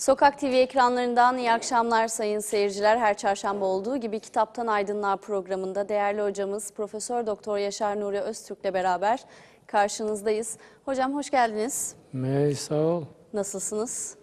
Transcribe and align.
Sokak 0.00 0.38
TV 0.38 0.44
ekranlarından 0.44 1.38
iyi 1.38 1.52
akşamlar 1.52 2.08
sayın 2.08 2.40
seyirciler. 2.40 2.96
Her 2.98 3.16
çarşamba 3.16 3.64
olduğu 3.64 3.96
gibi 3.96 4.20
Kitaptan 4.20 4.66
Aydınlığa 4.66 5.16
programında 5.16 5.88
değerli 5.88 6.22
hocamız 6.22 6.72
Profesör 6.72 7.26
Doktor 7.26 7.58
Yaşar 7.58 8.00
Nuri 8.00 8.20
Öztürk'le 8.20 8.74
beraber 8.74 9.24
karşınızdayız. 9.66 10.58
Hocam 10.84 11.14
hoş 11.14 11.30
geldiniz. 11.30 11.94
Mey 12.12 12.54
sağ 12.54 12.74
ol. 12.74 13.04
Nasılsınız? 13.32 14.16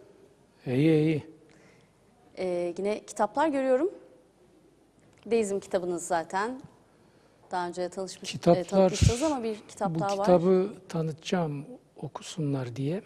İyi 0.66 0.92
iyi. 1.00 1.28
Ee, 2.38 2.74
yine 2.78 3.06
kitaplar 3.06 3.48
görüyorum. 3.48 3.92
Deizm 5.26 5.60
kitabınız 5.60 6.08
zaten. 6.08 6.62
Daha 7.52 7.68
önce 7.68 7.90
tanışmış, 7.90 8.30
e, 8.30 8.38
Kitaplar, 8.38 8.64
tanıtmıştınız 8.64 9.24
ama 9.24 9.44
bir 9.44 9.60
kitap 9.68 9.96
Bu 9.96 10.00
daha 10.00 10.18
var. 10.18 10.26
kitabı 10.26 10.70
tanıtacağım 10.90 11.66
okusunlar 12.02 12.76
diye. 12.76 13.02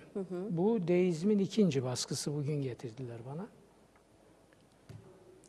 Bu 0.50 0.88
deizmin 0.88 1.40
ikinci 1.40 1.84
baskısı 1.84 2.36
bugün 2.36 2.62
getirdiler 2.62 3.18
bana. 3.26 3.48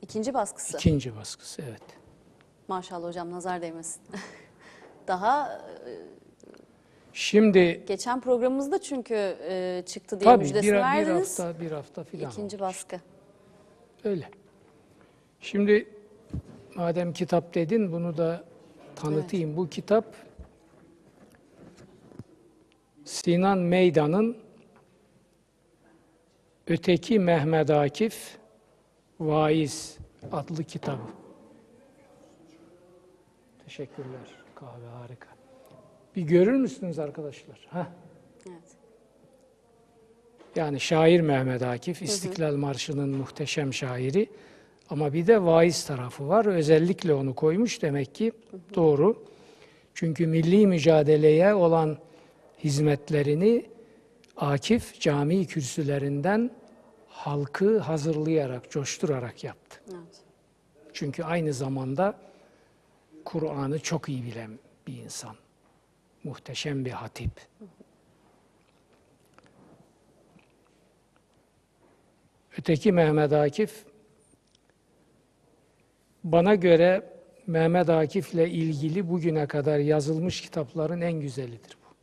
İkinci 0.03 0.35
baskısı. 0.35 0.77
İkinci 0.77 1.17
baskısı 1.17 1.63
evet. 1.69 1.83
Maşallah 2.69 3.09
hocam 3.09 3.31
nazar 3.31 3.63
değmesin. 3.63 4.03
daha 5.09 5.53
e, 5.87 5.93
Şimdi 7.13 7.85
geçen 7.87 8.21
programımızda 8.21 8.81
çünkü 8.81 9.15
e, 9.49 9.83
çıktı 9.87 10.21
diye 10.21 10.25
tabii 10.31 10.41
bir, 10.41 10.47
müjdesini 10.49 10.73
bir 10.73 10.77
verdiniz. 10.77 11.39
hafta 11.39 11.61
bir 11.61 11.71
hafta 11.71 12.05
filan 12.05 12.31
İkinci 12.31 12.57
olmuş. 12.57 12.69
baskı. 12.69 13.01
Öyle. 14.05 14.29
Şimdi 15.41 15.89
madem 16.75 17.13
kitap 17.13 17.55
dedin 17.55 17.93
bunu 17.93 18.17
da 18.17 18.45
tanıtayım. 18.97 19.57
Bu 19.57 19.69
kitap 19.69 20.05
Sinan 23.05 23.59
Meydan'ın 23.59 24.37
Öteki 26.67 27.19
Mehmet 27.19 27.71
Akif 27.71 28.39
Vaiz 29.21 29.99
adlı 30.33 30.65
kitabı. 30.65 31.03
Teşekkürler. 33.65 34.43
Kahve 34.55 34.87
harika. 34.87 35.29
Bir 36.17 36.23
görür 36.23 36.57
müsünüz 36.57 36.99
arkadaşlar? 36.99 37.69
Heh. 37.71 37.87
Evet. 38.49 38.63
Yani 40.57 40.81
şair 40.81 41.21
Mehmet 41.21 41.63
Akif, 41.63 42.03
İstiklal 42.03 42.57
Marşı'nın 42.57 43.09
muhteşem 43.09 43.75
şairi. 43.75 44.29
Ama 44.91 45.13
bir 45.13 45.27
de 45.27 45.43
vaiz 45.43 45.87
tarafı 45.87 46.29
var. 46.29 46.47
Özellikle 46.47 47.15
onu 47.15 47.35
koymuş 47.35 47.83
demek 47.83 48.15
ki 48.15 48.33
doğru. 48.75 49.25
Çünkü 49.95 50.27
milli 50.27 50.67
mücadeleye 50.67 51.55
olan 51.55 51.99
hizmetlerini 52.65 53.67
Akif 54.37 55.01
cami 55.01 55.47
kürsülerinden 55.47 56.51
halkı 57.09 57.79
hazırlayarak, 57.79 58.71
coşturarak 58.71 59.45
yaptı. 59.45 59.81
Evet. 59.89 60.23
Çünkü 60.93 61.23
aynı 61.23 61.53
zamanda 61.53 62.19
Kur'an'ı 63.25 63.79
çok 63.79 64.09
iyi 64.09 64.25
bilen 64.25 64.59
bir 64.87 64.97
insan. 64.97 65.37
Muhteşem 66.25 66.85
bir 66.85 66.91
hatip. 66.91 67.31
Öteki 72.59 72.93
Mehmet 72.93 73.33
Akif 73.33 73.85
bana 76.25 76.55
göre 76.55 77.13
Mehmet 77.47 77.91
Akif'le 77.91 78.35
ilgili 78.35 79.09
bugüne 79.11 79.47
kadar 79.47 79.79
yazılmış 79.79 80.41
kitapların 80.41 81.01
en 81.01 81.13
güzelidir 81.13 81.77
bu. 81.83 81.95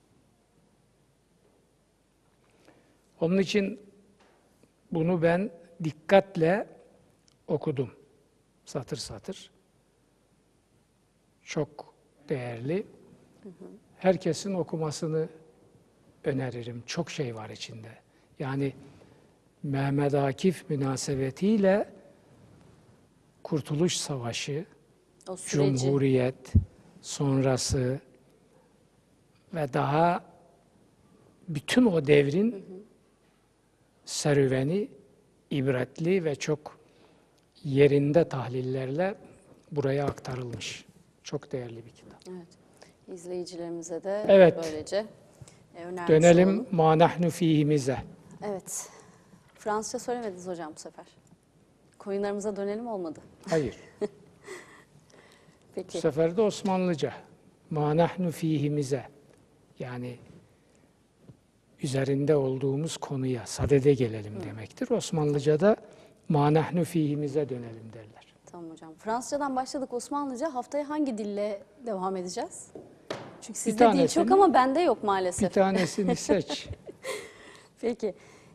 Onun 3.22 3.38
için 3.38 3.80
bunu 4.92 5.22
ben 5.22 5.52
dikkatle 5.84 6.68
okudum. 7.48 7.92
Satır 8.66 8.98
satır. 8.98 9.52
Çok 11.44 11.94
değerli. 12.30 12.88
Herkesin 13.98 14.54
okumasını 14.54 15.30
öneririm. 16.24 16.84
Çok 16.86 17.12
şey 17.12 17.36
var 17.36 17.50
içinde. 17.50 17.92
Yani 18.40 18.74
Mehmet 19.64 20.14
Akif 20.14 20.70
münasebetiyle 20.70 21.90
Kurtuluş 23.44 23.98
Savaşı. 23.98 24.66
Cumhuriyet 25.46 26.54
sonrası 27.02 28.00
ve 29.54 29.74
daha 29.74 30.24
bütün 31.48 31.86
o 31.86 32.08
devrin 32.08 32.66
serüveni 34.10 34.90
ibretli 35.52 36.24
ve 36.26 36.36
çok 36.36 36.80
yerinde 37.64 38.30
tahlillerle 38.30 39.16
buraya 39.72 40.06
aktarılmış. 40.06 40.86
Çok 41.24 41.52
değerli 41.52 41.86
bir 41.86 41.90
kitap. 41.92 42.20
Evet. 42.30 42.48
İzleyicilerimize 43.14 44.04
de 44.04 44.26
Evet. 44.28 44.58
böylece 44.64 45.06
e, 45.76 45.84
önermiş 45.86 46.10
Dönelim 46.10 46.50
olalım. 46.50 46.68
ma 46.72 46.98
nahnu 46.98 47.30
fihimize. 47.30 47.98
Evet. 48.44 48.90
Fransızca 49.56 50.00
söylemediniz 50.00 50.48
hocam 50.48 50.74
bu 50.76 50.80
sefer. 50.80 51.06
Koyunlarımıza 51.98 52.56
dönelim 52.56 52.88
olmadı. 52.88 53.20
Hayır. 53.50 53.76
Bu 54.02 54.08
Peki. 55.76 56.02
sefer 56.02 56.38
de 56.38 56.42
Osmanlıca. 56.42 57.14
Ma 57.70 57.98
nahnu 57.98 58.32
fihimize. 58.32 59.06
Yani 59.80 60.18
üzerinde 61.84 62.36
olduğumuz 62.36 62.98
konuya, 62.98 63.46
sadede 63.46 63.94
gelelim 63.94 64.44
demektir. 64.44 64.90
Osmanlıca'da 64.92 65.76
ma 66.30 66.54
nahnu 66.54 66.84
fihimize 66.84 67.50
dönelim 67.50 67.94
derler. 67.94 68.34
Tamam 68.52 68.70
hocam. 68.72 68.94
Fransızcadan 68.98 69.56
başladık 69.56 69.94
Osmanlıca. 69.94 70.54
Haftaya 70.54 70.90
hangi 70.90 71.18
dille 71.18 71.62
devam 71.86 72.16
edeceğiz? 72.16 72.68
Çünkü 73.42 73.60
sizde 73.60 73.94
dil 73.94 74.08
çok 74.08 74.32
ama 74.32 74.54
bende 74.54 74.80
yok 74.80 75.02
Bir 75.02 75.06
maalesef. 75.08 75.54
tanesini 75.54 76.16
seç. 76.16 76.68
Peki. 77.82 78.14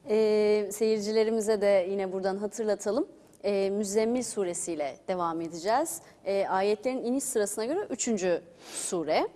Ee, 0.08 0.68
seyircilerimize 0.72 1.60
de 1.60 1.86
yine 1.90 2.12
buradan 2.12 2.36
hatırlatalım. 2.36 3.06
Ee, 3.44 3.70
Müzzemmil 3.70 4.22
suresiyle 4.22 4.96
devam 5.08 5.40
edeceğiz. 5.40 6.00
Ee, 6.24 6.46
ayetlerin 6.48 7.04
iniş 7.04 7.24
sırasına 7.24 7.64
göre 7.64 7.86
üçüncü 7.90 8.42
sure. 8.72 9.28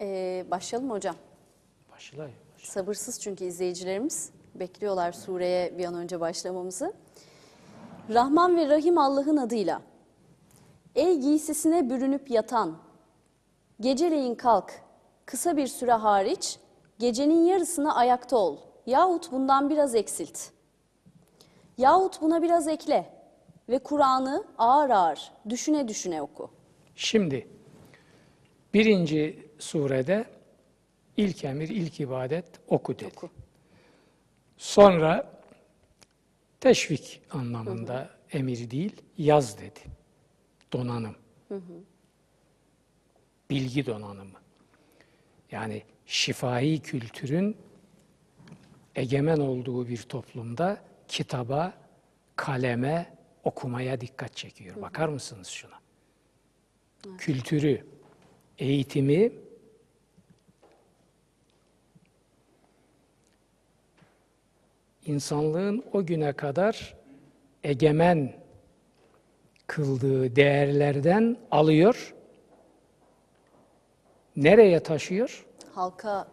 Ee, 0.00 0.44
başlayalım 0.50 0.90
hocam? 0.90 1.16
Başla. 1.92 2.28
Sabırsız 2.64 3.20
çünkü 3.20 3.44
izleyicilerimiz 3.44 4.30
bekliyorlar 4.54 5.12
sureye 5.12 5.78
bir 5.78 5.84
an 5.84 5.94
önce 5.94 6.20
başlamamızı. 6.20 6.92
Rahman 8.10 8.56
ve 8.56 8.68
Rahim 8.68 8.98
Allah'ın 8.98 9.36
adıyla. 9.36 9.82
Ey 10.94 11.18
giysisine 11.20 11.90
bürünüp 11.90 12.30
yatan, 12.30 12.78
geceleyin 13.80 14.34
kalk, 14.34 14.72
kısa 15.26 15.56
bir 15.56 15.66
süre 15.66 15.92
hariç, 15.92 16.58
gecenin 16.98 17.46
yarısına 17.46 17.94
ayakta 17.94 18.36
ol. 18.36 18.58
Yahut 18.86 19.32
bundan 19.32 19.70
biraz 19.70 19.94
eksilt. 19.94 20.38
Yahut 21.78 22.22
buna 22.22 22.42
biraz 22.42 22.68
ekle 22.68 23.10
ve 23.68 23.78
Kur'an'ı 23.78 24.44
ağır 24.58 24.90
ağır, 24.90 25.32
düşüne 25.48 25.88
düşüne 25.88 26.22
oku. 26.22 26.50
Şimdi 26.96 27.48
birinci 28.74 29.48
surede 29.58 30.33
ilk 31.16 31.44
emir, 31.44 31.68
ilk 31.68 32.00
ibadet 32.00 32.46
oku 32.68 32.94
dedi. 32.98 33.10
Oku. 33.16 33.30
Sonra 34.56 35.40
teşvik 36.60 37.22
anlamında 37.30 38.10
emir 38.32 38.70
değil, 38.70 38.96
yaz 39.18 39.58
dedi. 39.58 39.80
Donanım. 40.72 41.16
Bilgi 43.50 43.86
donanımı. 43.86 44.38
Yani 45.50 45.82
şifai 46.06 46.80
kültürün 46.80 47.56
egemen 48.94 49.38
olduğu 49.38 49.88
bir 49.88 50.02
toplumda 50.02 50.80
kitaba, 51.08 51.74
kaleme, 52.36 53.16
okumaya 53.44 54.00
dikkat 54.00 54.36
çekiyor. 54.36 54.82
Bakar 54.82 55.08
mısınız 55.08 55.48
şuna? 55.48 55.80
Kültürü, 57.18 57.86
eğitimi 58.58 59.32
insanlığın 65.06 65.84
o 65.92 66.06
güne 66.06 66.32
kadar 66.32 66.94
egemen 67.64 68.32
kıldığı 69.66 70.36
değerlerden 70.36 71.36
alıyor, 71.50 72.14
nereye 74.36 74.80
taşıyor? 74.80 75.46
Halka 75.72 76.28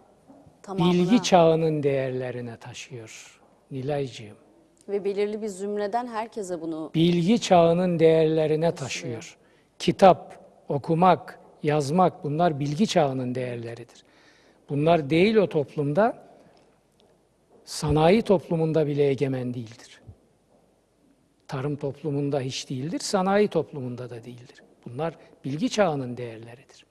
tamamına 0.64 0.94
Bilgi 0.94 1.24
çağının 1.24 1.84
değerlerine 1.84 2.58
taşıyor 2.58 3.40
Nilaycığım. 3.72 4.38
ve 4.90 5.04
belirli 5.04 5.42
bir 5.42 5.48
zümreden 5.48 6.08
herkese 6.08 6.62
bunu 6.62 6.92
Bilgi 6.96 7.42
çağının 7.42 8.00
değerlerine 8.00 8.76
taşıyor. 8.76 9.38
Kitap, 9.80 10.46
okumak, 10.70 11.40
yazmak 11.64 12.24
bunlar 12.24 12.60
bilgi 12.60 12.88
çağının 12.88 13.36
değerleridir. 13.36 14.04
Bunlar 14.70 15.10
değil 15.10 15.36
o 15.36 15.50
toplumda 15.50 16.31
Sanayi 17.72 18.22
toplumunda 18.22 18.88
bile 18.88 19.08
egemen 19.08 19.54
değildir. 19.54 20.02
Tarım 21.48 21.76
toplumunda 21.76 22.40
hiç 22.40 22.70
değildir, 22.70 23.00
sanayi 23.00 23.48
toplumunda 23.48 24.10
da 24.10 24.24
değildir. 24.24 24.64
Bunlar 24.86 25.16
bilgi 25.46 25.70
çağının 25.70 26.18
değerleridir. 26.18 26.86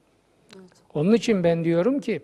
Onun 0.95 1.13
için 1.13 1.45
ben 1.45 1.65
diyorum 1.65 2.01
ki 2.01 2.23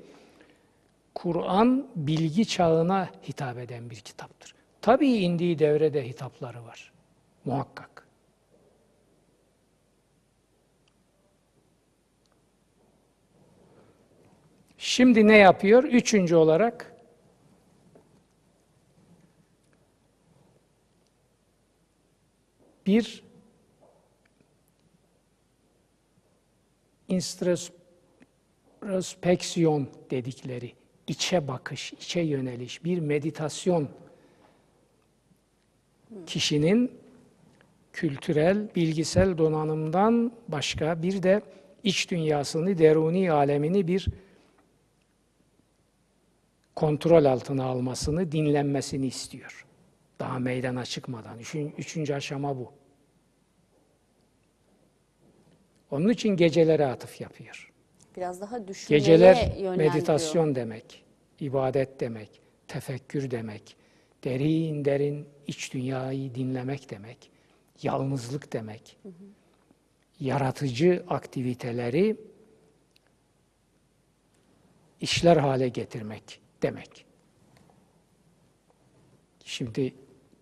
Kur'an 1.14 1.86
bilgi 1.96 2.46
çağına 2.46 3.10
hitap 3.28 3.58
eden 3.58 3.90
bir 3.90 3.96
kitaptır. 3.96 4.54
Tabii 4.82 5.12
indiği 5.12 5.58
devrede 5.58 6.08
hitapları 6.08 6.64
var. 6.64 6.92
Muhakkak. 7.44 8.06
Şimdi 14.78 15.26
ne 15.26 15.36
yapıyor? 15.36 15.84
Üçüncü 15.84 16.36
olarak 16.36 16.95
bir 22.86 23.22
introspeksiyon 27.08 29.88
dedikleri 30.10 30.72
içe 31.06 31.48
bakış, 31.48 31.92
içe 31.92 32.20
yöneliş, 32.20 32.84
bir 32.84 32.98
meditasyon 32.98 33.88
kişinin 36.26 36.92
kültürel, 37.92 38.68
bilgisel 38.76 39.38
donanımdan 39.38 40.32
başka 40.48 41.02
bir 41.02 41.22
de 41.22 41.42
iç 41.84 42.10
dünyasını, 42.10 42.78
deruni 42.78 43.32
alemini 43.32 43.88
bir 43.88 44.06
kontrol 46.74 47.24
altına 47.24 47.64
almasını, 47.64 48.32
dinlenmesini 48.32 49.06
istiyor. 49.06 49.65
Daha 50.18 50.38
meydana 50.38 50.84
çıkmadan. 50.84 51.38
Üçün, 51.38 51.74
üçüncü 51.78 52.14
aşama 52.14 52.56
bu. 52.56 52.72
Onun 55.90 56.08
için 56.08 56.28
gecelere 56.36 56.86
atıf 56.86 57.20
yapıyor. 57.20 57.72
Biraz 58.16 58.40
daha 58.40 58.68
düşünmeye 58.68 58.98
Geceler 58.98 59.52
meditasyon 59.76 60.54
demek, 60.54 61.04
ibadet 61.40 62.00
demek, 62.00 62.40
tefekkür 62.68 63.30
demek, 63.30 63.76
derin 64.24 64.84
derin 64.84 65.28
iç 65.46 65.74
dünyayı 65.74 66.34
dinlemek 66.34 66.90
demek, 66.90 67.30
yalnızlık 67.82 68.52
demek, 68.52 68.98
yaratıcı 70.20 71.04
aktiviteleri 71.08 72.16
işler 75.00 75.36
hale 75.36 75.68
getirmek 75.68 76.40
demek. 76.62 77.06
Şimdi 79.44 79.94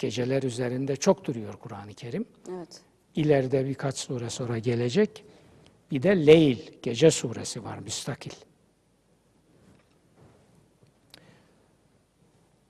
geceler 0.05 0.43
üzerinde 0.43 0.97
çok 0.97 1.25
duruyor 1.25 1.55
Kur'an-ı 1.55 1.95
Kerim. 1.95 2.27
Evet. 2.49 2.81
İleride 3.15 3.67
birkaç 3.67 3.99
sure 3.99 4.31
sonra 4.31 4.59
gelecek. 4.59 5.25
Bir 5.91 6.03
de 6.03 6.27
Leyl, 6.27 6.59
gece 6.83 7.11
suresi 7.11 7.65
var 7.65 7.79
müstakil. 7.79 8.33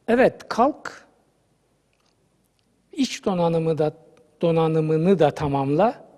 Evet, 0.09 0.49
kalk. 0.49 1.07
İç 2.93 3.25
donanımı 3.25 3.79
da 3.79 3.97
donanımını 4.43 5.19
da 5.19 5.31
tamamla. 5.31 6.09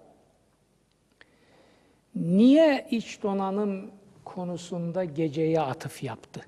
Niye 2.15 2.89
iç 2.91 3.23
donanım 3.23 3.91
konusunda 4.25 5.05
geceye 5.05 5.61
atıf 5.61 6.03
yaptı? 6.03 6.41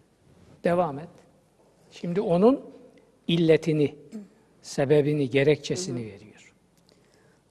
Devam 0.64 0.98
et. 0.98 1.08
Şimdi 1.90 2.20
onun 2.20 2.60
illetini, 3.28 3.94
sebebini, 4.62 5.30
gerekçesini 5.30 6.06
veriyor. 6.06 6.54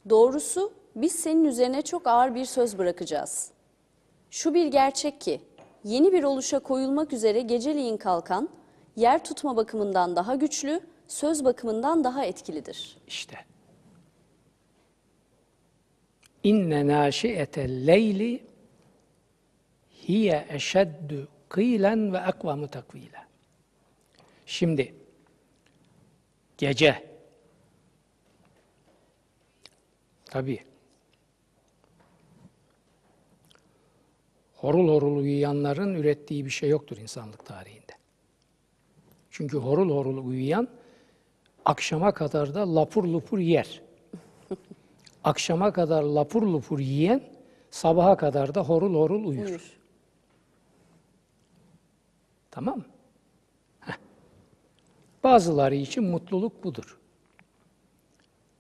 Doğrusu 0.10 0.74
biz 0.96 1.12
senin 1.12 1.46
üzerine 1.46 1.82
çok 1.82 2.08
ağır 2.08 2.36
bir 2.36 2.46
söz 2.46 2.78
bırakacağız. 2.78 3.52
Şu 4.32 4.54
bir 4.54 4.68
gerçek 4.68 5.22
ki 5.22 5.42
yeni 5.84 6.14
bir 6.14 6.24
oluşa 6.24 6.60
koyulmak 6.60 7.14
üzere 7.14 7.42
geceliğin 7.42 7.98
kalkan 7.98 8.50
yer 8.96 9.24
tutma 9.24 9.56
bakımından 9.56 10.16
daha 10.16 10.36
güçlü, 10.36 10.82
söz 11.08 11.46
bakımından 11.46 12.04
daha 12.04 12.26
etkilidir. 12.26 12.98
İşte. 13.08 13.38
İnne 16.44 16.88
nâşiyetel 16.88 17.88
leyli 17.88 18.44
hiye 20.08 20.46
eşeddü 20.50 21.28
kıylen 21.50 22.14
ve 22.14 22.18
ekvamu 22.18 22.68
takvile. 22.68 23.28
Şimdi 24.46 24.94
gece 26.58 27.04
tabi 30.26 30.60
horul 34.54 34.90
horul 34.90 35.18
uyuyanların 35.18 35.96
ürettiği 35.96 36.46
bir 36.46 36.50
şey 36.50 36.70
yoktur 36.70 36.98
insanlık 36.98 37.46
tarihinde. 37.46 37.92
Çünkü 39.32 39.58
horul 39.58 39.90
horul 39.90 40.28
uyuyan 40.28 40.68
akşama 41.66 42.12
kadar 42.12 42.54
da 42.54 42.76
lapur 42.76 43.04
lupur 43.04 43.40
yer. 43.40 43.82
Akşama 45.24 45.74
kadar 45.74 46.04
lapur 46.04 46.42
lupur 46.42 46.80
yiyen 46.80 47.24
sabaha 47.72 48.18
kadar 48.18 48.56
da 48.56 48.64
horul 48.64 48.96
horul 48.96 49.26
uyur. 49.26 49.46
Uyur. 49.46 49.78
Tamam 52.52 52.78
mı? 52.78 52.86
Bazıları 55.28 55.76
için 55.76 56.04
mutluluk 56.04 56.64
budur. 56.64 57.00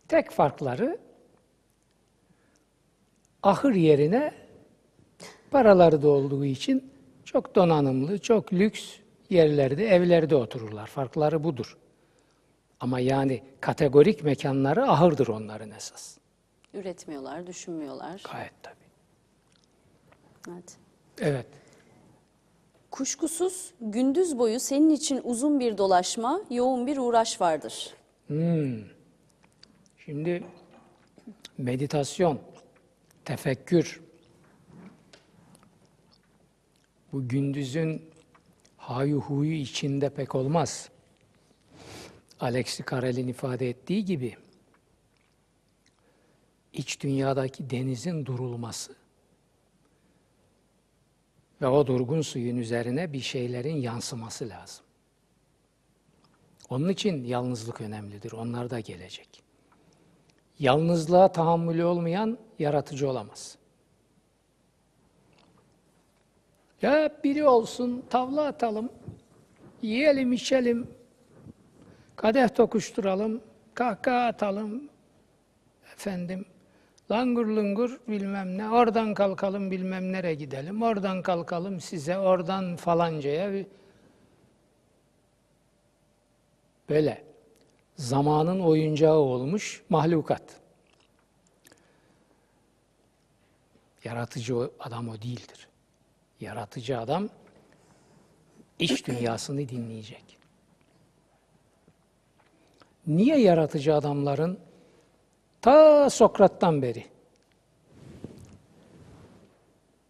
Tek 0.08 0.32
farkları 0.32 1.00
ahır 3.44 3.74
yerine 3.74 4.34
paraları 5.52 6.02
da 6.02 6.10
olduğu 6.10 6.46
için 6.46 6.92
çok 7.26 7.56
donanımlı, 7.56 8.20
çok 8.20 8.54
lüks 8.54 8.96
yerlerde, 9.30 9.88
evlerde 9.88 10.36
otururlar. 10.36 10.88
Farkları 10.88 11.44
budur. 11.44 11.78
Ama 12.80 13.00
yani 13.00 13.44
kategorik 13.62 14.24
mekanları 14.24 14.84
ahırdır 14.84 15.28
onların 15.28 15.72
esas. 15.72 16.18
Üretmiyorlar, 16.74 17.48
düşünmüyorlar. 17.48 18.24
Gayet 18.32 18.54
tabii. 18.64 18.88
Evet. 20.52 20.78
Evet. 21.22 21.48
Kuşkusuz 22.92 23.74
gündüz 23.82 24.38
boyu 24.38 24.60
senin 24.60 24.90
için 24.90 25.22
uzun 25.24 25.60
bir 25.60 25.78
dolaşma, 25.78 26.42
yoğun 26.50 26.88
bir 26.88 26.98
uğraş 26.98 27.42
vardır. 27.42 27.94
Şimdi 30.06 30.44
meditasyon, 31.58 32.40
tefekkür, 33.26 34.02
bu 37.14 37.28
gündüzün 37.28 38.02
hayu 38.78 39.22
huyu 39.22 39.54
içinde 39.54 40.10
pek 40.10 40.36
olmaz. 40.36 40.90
Alexi 42.40 42.84
Carrel'in 42.92 43.28
ifade 43.28 43.70
ettiği 43.70 44.06
gibi 44.06 44.36
iç 46.74 47.02
dünyadaki 47.02 47.70
denizin 47.70 48.26
durulması 48.26 48.96
ve 51.62 51.68
o 51.68 51.88
durgun 51.88 52.22
suyun 52.22 52.58
üzerine 52.58 53.14
bir 53.14 53.20
şeylerin 53.20 53.76
yansıması 53.76 54.50
lazım. 54.50 54.86
Onun 56.70 56.90
için 56.90 57.24
yalnızlık 57.24 57.82
önemlidir. 57.82 58.32
Onlar 58.32 58.70
da 58.70 58.80
gelecek. 58.80 59.44
Yalnızlığa 60.60 61.32
tahammülü 61.32 61.84
olmayan 61.84 62.38
yaratıcı 62.60 63.10
olamaz. 63.10 63.58
Ya 66.82 67.20
biri 67.24 67.48
olsun, 67.48 68.04
tavla 68.10 68.46
atalım, 68.46 68.90
yiyelim, 69.82 70.34
içelim, 70.34 70.88
kadeh 72.16 72.56
tokuşturalım, 72.56 73.42
kahkaha 73.74 74.26
atalım, 74.26 74.90
efendim, 75.94 76.46
langur 77.12 77.46
lungur 77.46 78.00
bilmem 78.08 78.58
ne, 78.58 78.70
oradan 78.70 79.14
kalkalım 79.14 79.72
bilmem 79.72 80.12
nereye 80.12 80.36
gidelim, 80.36 80.82
oradan 80.82 81.22
kalkalım 81.22 81.82
size, 81.82 82.18
oradan 82.18 82.76
falancaya. 82.76 83.66
Böyle 86.90 87.24
zamanın 87.96 88.60
oyuncağı 88.60 89.18
olmuş 89.18 89.84
mahlukat. 89.90 90.44
Yaratıcı 94.04 94.72
adam 94.80 95.10
o 95.10 95.22
değildir. 95.22 95.68
Yaratıcı 96.42 97.00
adam 97.00 97.30
iç 98.80 99.08
dünyasını 99.08 99.70
dinleyecek. 99.70 100.38
Niye 103.08 103.40
yaratıcı 103.40 103.96
adamların 103.96 104.60
ta 105.68 106.10
Sokrat'tan 106.10 106.82
beri 106.82 107.04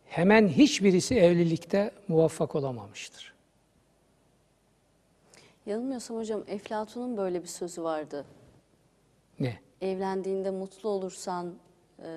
hemen 0.06 0.48
hiçbirisi 0.48 1.16
evlilikte 1.16 1.92
muvaffak 2.08 2.56
olamamıştır? 2.56 3.34
Yanılmıyorsam 5.66 6.18
hocam 6.18 6.44
Eflatun'un 6.48 7.18
böyle 7.18 7.42
bir 7.42 7.48
sözü 7.48 7.84
vardı. 7.84 8.26
Ne? 9.40 9.60
Evlendiğinde 9.82 10.52
mutlu 10.52 10.90
olursan 10.90 11.54
e, 12.04 12.10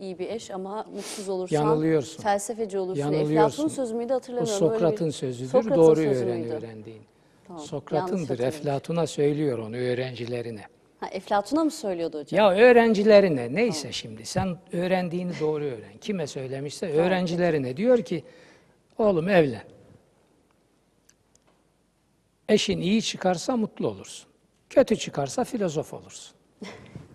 iyi 0.00 0.18
bir 0.18 0.28
eş 0.28 0.50
ama 0.50 0.86
mutsuz 0.94 1.28
olursan 1.28 1.56
Yanılıyorsun. 1.56 2.22
felsefeci 2.22 2.78
olursun. 2.78 3.00
Yanılıyorsun. 3.00 3.34
Eflatun'un 3.36 3.68
sözü 3.68 3.94
müydü 3.94 4.10
Bu 4.10 4.14
hatırlamıyorum. 4.14 4.60
Böyle 4.60 4.74
Sokrat'ın 4.78 5.06
bir- 5.06 5.12
sözüdür. 5.12 5.50
Sokrat'ın 5.50 5.82
doğru 5.82 6.00
öğren 6.00 6.44
öğrendiğin. 6.44 7.02
Tamam, 7.46 7.62
Sokrat'ındır. 7.62 8.38
Eflatun'a 8.38 9.06
söylüyor 9.06 9.58
onu 9.58 9.76
öğrencilerine. 9.76 10.73
Ha, 11.04 11.08
Eflatun'a 11.12 11.64
mı 11.64 11.70
söylüyordu 11.70 12.18
hocam? 12.18 12.38
Ya 12.38 12.64
öğrencilerine 12.64 13.54
neyse 13.54 13.92
şimdi 13.92 14.26
sen 14.26 14.58
öğrendiğini 14.72 15.32
doğru 15.40 15.64
öğren. 15.64 15.98
Kime 16.00 16.26
söylemişse 16.26 16.92
öğrencilerine 16.92 17.76
diyor 17.76 18.02
ki 18.02 18.24
oğlum 18.98 19.28
evlen. 19.28 19.64
Eşin 22.48 22.80
iyi 22.80 23.02
çıkarsa 23.02 23.56
mutlu 23.56 23.88
olursun. 23.88 24.30
Kötü 24.70 24.96
çıkarsa 24.96 25.44
filozof 25.44 25.94
olursun. 25.94 26.36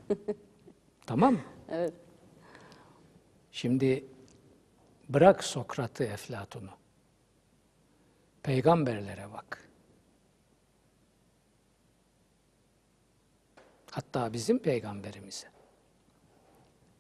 tamam 1.06 1.34
mı? 1.34 1.42
Evet. 1.70 1.94
Şimdi 3.52 4.06
bırak 5.10 5.44
Sokrat'ı, 5.44 6.04
Eflatun'u. 6.04 6.72
Peygamberlere 8.44 9.32
bak. 9.34 9.69
Hatta 14.14 14.34
bizim 14.34 14.60
peygamberimize. 14.60 15.48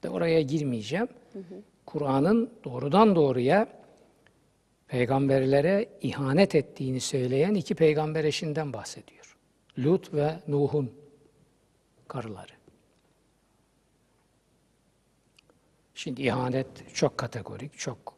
De 0.03 0.09
oraya 0.09 0.41
girmeyeceğim. 0.41 1.07
Kur'an'ın 1.85 2.53
doğrudan 2.63 3.15
doğruya 3.15 3.67
peygamberlere 4.87 5.89
ihanet 6.01 6.55
ettiğini 6.55 6.99
söyleyen 6.99 7.53
iki 7.53 7.75
peygamber 7.75 8.23
eşinden 8.23 8.73
bahsediyor. 8.73 9.37
Lut 9.79 10.13
ve 10.13 10.39
Nuh'un 10.47 10.93
karıları. 12.07 12.53
Şimdi 15.93 16.21
ihanet 16.21 16.93
çok 16.93 17.17
kategorik, 17.17 17.77
çok 17.77 18.15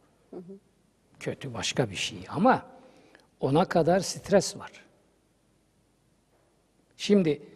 kötü 1.20 1.54
başka 1.54 1.90
bir 1.90 1.96
şey 1.96 2.20
ama 2.30 2.66
ona 3.40 3.66
kadar 3.66 4.00
stres 4.00 4.58
var. 4.58 4.86
Şimdi 6.98 7.51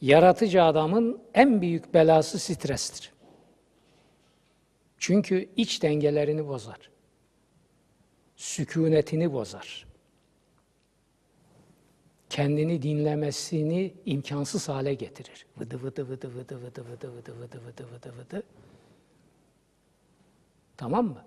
yaratıcı 0.00 0.62
adamın 0.62 1.20
en 1.34 1.60
büyük 1.60 1.94
belası 1.94 2.38
strestir. 2.38 3.12
Çünkü 4.98 5.48
iç 5.56 5.82
dengelerini 5.82 6.48
bozar. 6.48 6.90
Sükunetini 8.36 9.32
bozar. 9.32 9.86
Kendini 12.30 12.82
dinlemesini 12.82 13.94
imkansız 14.06 14.68
hale 14.68 14.94
getirir. 14.94 15.46
Vıdı 15.58 15.82
vıdı 15.82 16.08
vıdı 16.08 16.34
vıdı 16.34 16.62
vıdı 16.62 16.84
vıdı 16.90 17.16
vıdı 17.16 17.40
vıdı 17.40 17.60
vıdı 17.66 17.86
vıdı 17.92 18.12
vıdı. 18.18 18.42
Tamam 20.76 21.06
mı? 21.06 21.24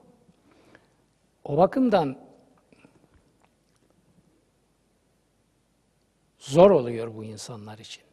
O 1.44 1.58
bakımdan 1.58 2.20
zor 6.40 6.72
oluyor 6.72 7.16
bu 7.16 7.24
insanlar 7.24 7.78
için. 7.78 8.04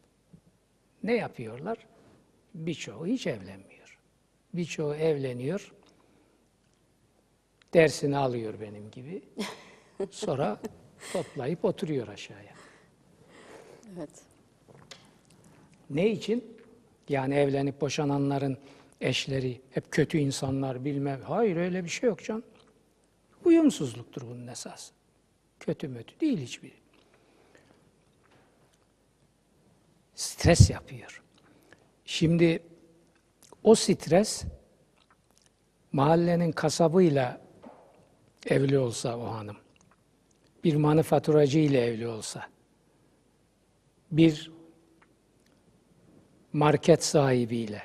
Ne 1.03 1.15
yapıyorlar? 1.15 1.77
Birçoğu 2.53 3.07
hiç 3.07 3.27
evlenmiyor. 3.27 3.99
Birçoğu 4.53 4.95
evleniyor, 4.95 5.71
dersini 7.73 8.17
alıyor 8.17 8.53
benim 8.61 8.91
gibi. 8.91 9.21
Sonra 10.11 10.61
toplayıp 11.13 11.65
oturuyor 11.65 12.07
aşağıya. 12.07 12.53
Evet. 13.97 14.09
Ne 15.89 16.09
için? 16.09 16.57
Yani 17.09 17.35
evlenip 17.35 17.81
boşananların 17.81 18.57
eşleri 19.01 19.61
hep 19.71 19.91
kötü 19.91 20.17
insanlar 20.17 20.85
bilmem. 20.85 21.21
Hayır 21.23 21.55
öyle 21.57 21.83
bir 21.83 21.89
şey 21.89 22.09
yok 22.09 22.23
can. 22.23 22.43
Uyumsuzluktur 23.45 24.21
bunun 24.21 24.47
esası. 24.47 24.93
Kötü 25.59 25.87
mötü 25.87 26.19
değil 26.19 26.37
hiçbiri. 26.37 26.73
Stres 30.19 30.69
yapıyor. 30.69 31.23
Şimdi 32.05 32.63
o 33.63 33.75
stres 33.75 34.43
mahallenin 35.91 36.51
kasabıyla 36.51 37.41
evli 38.47 38.79
olsa 38.79 39.17
o 39.17 39.25
hanım, 39.25 39.57
bir 40.63 40.75
manifaturacı 40.75 41.59
ile 41.59 41.85
evli 41.85 42.07
olsa, 42.07 42.49
bir 44.11 44.51
market 46.53 47.03
sahibiyle, 47.03 47.81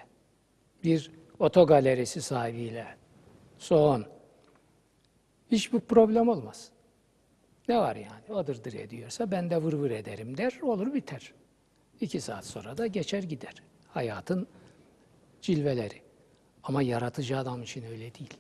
bir 0.85 1.11
otogalerisi 1.39 2.23
sahibiyle, 2.23 2.97
soğan, 3.59 4.05
hiçbir 5.51 5.81
problem 5.81 6.29
olmaz. 6.29 6.71
Ne 7.69 7.79
var 7.79 7.97
yani? 7.97 8.39
O 8.39 8.47
dırdır 8.47 8.73
ediyorsa 8.73 9.31
ben 9.31 9.51
de 9.51 9.63
vır 9.63 9.73
vır 9.73 9.91
ederim 9.91 10.37
der, 10.37 10.59
olur 10.63 10.95
biter. 10.95 11.35
İki 12.01 12.21
saat 12.21 12.47
sonra 12.47 12.79
da 12.79 12.87
geçer 12.87 13.23
gider. 13.23 13.55
Hayatın 13.89 14.49
cilveleri. 15.43 16.03
Ama 16.63 16.83
yaratıcı 16.83 17.39
adam 17.39 17.63
için 17.63 17.85
öyle 17.85 18.15
değil. 18.15 18.35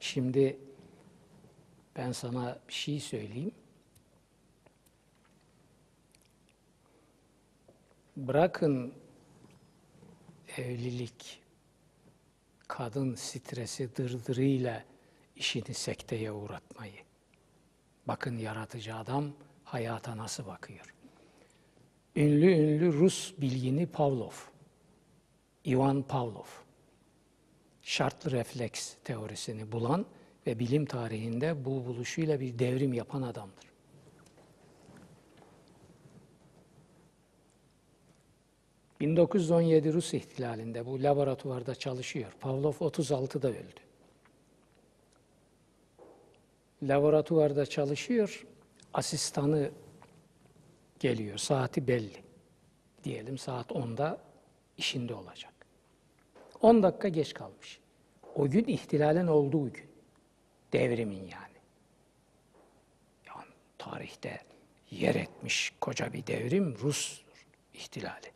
Şimdi 0.00 0.58
ben 1.96 2.12
sana 2.12 2.58
bir 2.68 2.72
şey 2.72 3.00
söyleyeyim. 3.00 3.54
Bırakın 8.16 8.94
evlilik, 10.56 11.42
kadın 12.68 13.14
stresi 13.14 13.96
dırdırıyla 13.96 14.84
işini 15.36 15.74
sekteye 15.74 16.32
uğratmayı. 16.32 17.00
Bakın 18.08 18.38
yaratıcı 18.38 18.96
adam 18.96 19.32
hayata 19.64 20.16
nasıl 20.16 20.46
bakıyor. 20.46 20.95
Ünlü 22.16 22.52
ünlü 22.52 22.92
Rus 22.92 23.34
bilgini 23.38 23.86
Pavlov, 23.86 24.32
Ivan 25.66 26.02
Pavlov, 26.02 26.46
şartlı 27.82 28.30
refleks 28.30 28.94
teorisini 29.04 29.72
bulan 29.72 30.06
ve 30.46 30.58
bilim 30.58 30.86
tarihinde 30.86 31.64
bu 31.64 31.86
buluşuyla 31.86 32.40
bir 32.40 32.58
devrim 32.58 32.92
yapan 32.92 33.22
adamdır. 33.22 33.66
...1917 39.00 39.92
Rus 39.92 40.14
ihtilalinde 40.14 40.86
bu 40.86 41.02
laboratuvarda 41.02 41.74
çalışıyor. 41.74 42.32
Pavlov 42.40 42.72
36'da 42.72 43.48
öldü. 43.48 43.80
Laboratuvarda 46.82 47.66
çalışıyor, 47.66 48.46
asistanı 48.94 49.70
geliyor, 51.00 51.38
saati 51.38 51.88
belli. 51.88 52.22
Diyelim 53.04 53.38
saat 53.38 53.70
10'da 53.70 54.18
işinde 54.78 55.14
olacak. 55.14 55.52
10 56.60 56.82
dakika 56.82 57.08
geç 57.08 57.34
kalmış. 57.34 57.80
O 58.34 58.50
gün 58.50 58.64
ihtilalin 58.64 59.26
olduğu 59.26 59.72
gün. 59.72 59.86
Devrimin 60.72 61.22
yani. 61.22 61.56
Yani 63.26 63.52
tarihte 63.78 64.40
yer 64.90 65.14
etmiş 65.14 65.72
koca 65.80 66.12
bir 66.12 66.26
devrim 66.26 66.76
Rus 66.82 67.22
ihtilali. 67.74 68.32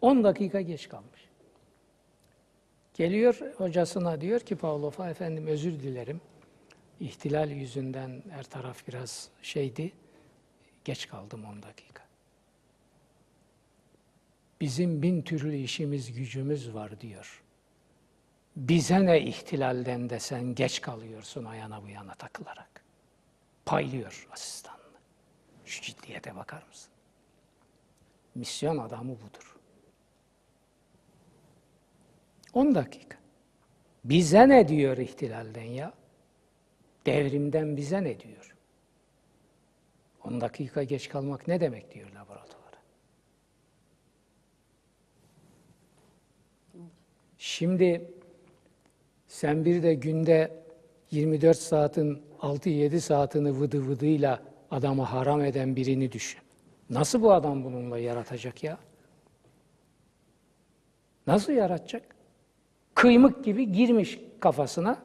10 0.00 0.24
dakika 0.24 0.60
geç 0.60 0.88
kalmış. 0.88 1.20
Geliyor 2.94 3.40
hocasına 3.56 4.20
diyor 4.20 4.40
ki 4.40 4.56
Pavlov'a 4.56 5.10
efendim 5.10 5.46
özür 5.46 5.80
dilerim. 5.80 6.20
İhtilal 7.00 7.50
yüzünden 7.50 8.22
her 8.30 8.44
taraf 8.44 8.88
biraz 8.88 9.28
şeydi. 9.42 9.92
Geç 10.84 11.08
kaldım 11.08 11.44
10 11.44 11.62
dakika. 11.62 12.02
Bizim 14.60 15.02
bin 15.02 15.22
türlü 15.22 15.56
işimiz 15.56 16.12
gücümüz 16.12 16.74
var 16.74 17.00
diyor. 17.00 17.42
Bize 18.56 19.06
ne 19.06 19.20
ihtilalden 19.20 20.10
de 20.10 20.20
sen 20.20 20.54
geç 20.54 20.80
kalıyorsun 20.80 21.44
ayağına 21.44 21.82
bu 21.82 21.88
yana 21.88 22.14
takılarak. 22.14 22.84
Paylıyor 23.66 24.28
asistanını. 24.32 24.80
Şu 25.64 25.82
ciddiyete 25.82 26.36
bakar 26.36 26.62
mısın? 26.68 26.92
Misyon 28.34 28.78
adamı 28.78 29.12
budur. 29.12 29.56
10 32.54 32.74
dakika. 32.74 33.18
Bize 34.04 34.48
ne 34.48 34.68
diyor 34.68 34.96
ihtilalden 34.96 35.62
ya? 35.64 35.92
Devrimden 37.06 37.76
bize 37.76 38.04
ne 38.04 38.20
diyor? 38.20 38.49
10 40.24 40.40
dakika 40.40 40.82
geç 40.82 41.08
kalmak 41.08 41.48
ne 41.48 41.60
demek 41.60 41.94
diyor 41.94 42.08
laboratuvara. 42.10 42.76
Şimdi 47.38 48.10
sen 49.26 49.64
bir 49.64 49.82
de 49.82 49.94
günde 49.94 50.62
24 51.10 51.58
saatin 51.58 52.22
6-7 52.40 53.00
saatini 53.00 53.60
vıdı 53.60 53.88
vıdıyla 53.88 54.42
adamı 54.70 55.02
haram 55.02 55.44
eden 55.44 55.76
birini 55.76 56.12
düşün. 56.12 56.40
Nasıl 56.90 57.22
bu 57.22 57.32
adam 57.32 57.64
bununla 57.64 57.98
yaratacak 57.98 58.64
ya? 58.64 58.78
Nasıl 61.26 61.52
yaratacak? 61.52 62.02
Kıymık 62.94 63.44
gibi 63.44 63.72
girmiş 63.72 64.20
kafasına. 64.40 65.02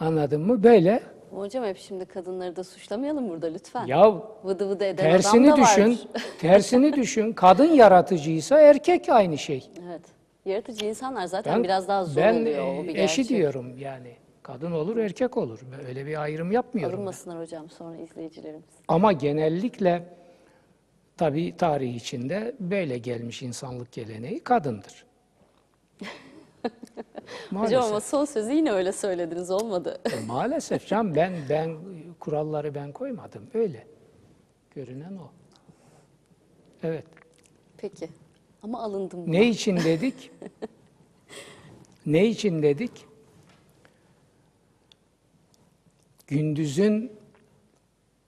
Anladın 0.00 0.40
mı? 0.40 0.62
Böyle. 0.62 1.15
Hocam 1.30 1.64
hep 1.64 1.78
şimdi 1.78 2.04
kadınları 2.04 2.56
da 2.56 2.64
suçlamayalım 2.64 3.28
burada 3.28 3.46
lütfen. 3.46 3.86
Ya 3.86 4.14
Vıdı 4.44 4.68
vıdı 4.68 4.84
eden 4.84 5.10
tersini 5.10 5.52
adam 5.52 5.58
da 5.58 5.66
düşün. 5.66 5.90
var. 5.90 6.22
tersini 6.38 6.92
düşün. 6.92 7.32
Kadın 7.32 7.64
yaratıcıysa 7.72 8.60
erkek 8.60 9.08
aynı 9.08 9.38
şey. 9.38 9.70
evet. 9.86 10.00
Yaratıcı 10.44 10.86
insanlar 10.86 11.26
zaten 11.26 11.64
biraz 11.64 11.88
daha 11.88 12.04
zor 12.04 12.22
ben 12.22 12.40
oluyor. 12.40 12.66
O 12.78 12.82
bir 12.84 12.88
e, 12.88 12.92
gerçek. 12.92 13.18
eşi 13.18 13.28
diyorum 13.28 13.78
yani. 13.78 14.16
Kadın 14.42 14.72
olur, 14.72 14.96
erkek 14.96 15.36
olur. 15.36 15.60
Öyle 15.88 16.06
bir 16.06 16.22
ayrım 16.22 16.52
yapmıyorum. 16.52 16.92
ben. 16.92 16.96
Alınmasınlar 16.96 17.40
hocam 17.40 17.70
sonra 17.70 17.96
izleyicilerimiz. 17.96 18.64
Ama 18.88 19.12
genellikle 19.12 20.02
tabii 21.16 21.56
tarih 21.56 21.94
içinde 21.96 22.54
böyle 22.60 22.98
gelmiş 22.98 23.42
insanlık 23.42 23.92
geleneği 23.92 24.40
kadındır. 24.40 25.04
Hocam 27.50 27.82
ama 27.82 27.90
maalesef. 27.90 28.10
son 28.10 28.24
sözü 28.24 28.52
yine 28.52 28.72
öyle 28.72 28.92
söylediniz 28.92 29.50
olmadı. 29.50 30.00
E, 30.12 30.26
maalesef 30.26 30.86
can 30.86 31.14
ben 31.14 31.32
ben 31.48 31.76
kuralları 32.20 32.74
ben 32.74 32.92
koymadım. 32.92 33.50
Öyle. 33.54 33.86
Görünen 34.74 35.16
o. 35.16 35.30
Evet. 36.82 37.04
Peki. 37.76 38.08
Ama 38.62 38.82
alındım. 38.82 39.32
Ne 39.32 39.48
için 39.48 39.76
dedik? 39.76 40.30
ne 42.06 42.26
için 42.26 42.62
dedik? 42.62 43.06
Gündüzün 46.26 47.12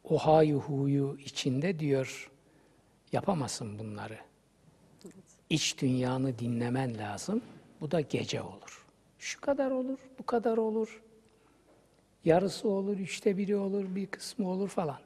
o 0.04 0.18
hayu 0.18 0.58
huyu 0.60 1.18
içinde 1.24 1.78
diyor 1.78 2.30
yapamazsın 3.12 3.78
bunları. 3.78 4.18
İç 5.50 5.78
dünyanı 5.82 6.38
dinlemen 6.38 6.98
lazım. 6.98 7.42
Bu 7.80 7.90
da 7.90 8.00
gece 8.00 8.42
olur. 8.42 8.86
Şu 9.18 9.40
kadar 9.40 9.70
olur, 9.70 9.98
bu 10.18 10.26
kadar 10.26 10.56
olur. 10.56 11.02
Yarısı 12.24 12.68
olur, 12.68 12.96
üçte 12.96 13.36
biri 13.36 13.56
olur, 13.56 13.84
bir 13.94 14.06
kısmı 14.06 14.50
olur 14.50 14.68
falan. 14.68 14.98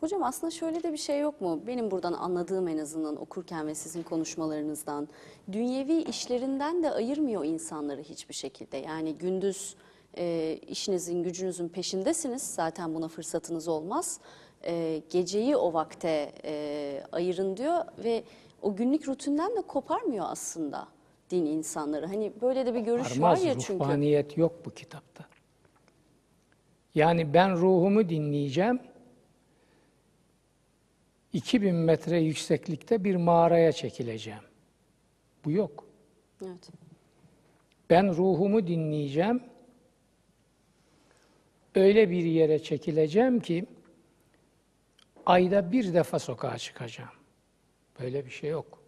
Hocam 0.00 0.22
aslında 0.22 0.50
şöyle 0.50 0.82
de 0.82 0.92
bir 0.92 0.98
şey 0.98 1.20
yok 1.20 1.40
mu? 1.40 1.60
Benim 1.66 1.90
buradan 1.90 2.12
anladığım 2.12 2.68
en 2.68 2.78
azından 2.78 3.16
okurken 3.16 3.66
ve 3.66 3.74
sizin 3.74 4.02
konuşmalarınızdan. 4.02 5.08
Dünyevi 5.52 6.02
işlerinden 6.02 6.82
de 6.82 6.90
ayırmıyor 6.90 7.44
insanları 7.44 8.02
hiçbir 8.02 8.34
şekilde. 8.34 8.76
Yani 8.76 9.14
gündüz 9.14 9.76
e, 10.18 10.58
işinizin, 10.68 11.22
gücünüzün 11.22 11.68
peşindesiniz. 11.68 12.42
Zaten 12.42 12.94
buna 12.94 13.08
fırsatınız 13.08 13.68
olmaz. 13.68 14.20
E, 14.64 15.02
geceyi 15.10 15.56
o 15.56 15.72
vakte 15.72 16.32
e, 16.44 17.02
ayırın 17.12 17.56
diyor 17.56 17.84
ve 18.04 18.24
o 18.62 18.76
günlük 18.76 19.08
rutinden 19.08 19.56
de 19.56 19.62
koparmıyor 19.62 20.26
aslında 20.28 20.88
din 21.30 21.46
insanları. 21.46 22.06
Hani 22.06 22.32
böyle 22.42 22.66
de 22.66 22.74
bir 22.74 22.80
görüş 22.80 23.10
Varmaz, 23.20 23.40
var 23.42 23.46
ya 23.46 23.58
çünkü. 23.58 23.74
ruhbaniyet 23.74 24.36
yok 24.38 24.64
bu 24.64 24.70
kitapta. 24.70 25.24
Yani 26.94 27.34
ben 27.34 27.56
ruhumu 27.56 28.08
dinleyeceğim. 28.08 28.80
2000 31.32 31.74
metre 31.74 32.20
yükseklikte 32.20 33.04
bir 33.04 33.16
mağaraya 33.16 33.72
çekileceğim. 33.72 34.42
Bu 35.44 35.50
yok. 35.50 35.84
Evet. 36.44 36.70
Ben 37.90 38.16
ruhumu 38.16 38.66
dinleyeceğim. 38.66 39.42
Öyle 41.74 42.10
bir 42.10 42.24
yere 42.24 42.62
çekileceğim 42.62 43.40
ki 43.40 43.66
ayda 45.26 45.72
bir 45.72 45.94
defa 45.94 46.18
sokağa 46.18 46.58
çıkacağım. 46.58 47.10
Böyle 48.00 48.24
bir 48.24 48.30
şey 48.30 48.50
yok. 48.50 48.78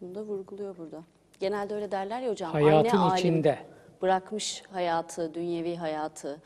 Bunu 0.00 0.14
da 0.14 0.22
vurguluyor 0.22 0.76
burada. 0.76 1.04
Genelde 1.40 1.74
öyle 1.74 1.90
derler 1.92 2.20
ya 2.20 2.30
hocam. 2.30 2.52
Hayatın 2.52 2.88
anne 2.96 3.00
alim 3.10 3.16
içinde. 3.16 3.58
Bırakmış 4.02 4.62
hayatı, 4.72 5.34
dünyevi 5.34 5.76
hayatı, 5.76 6.42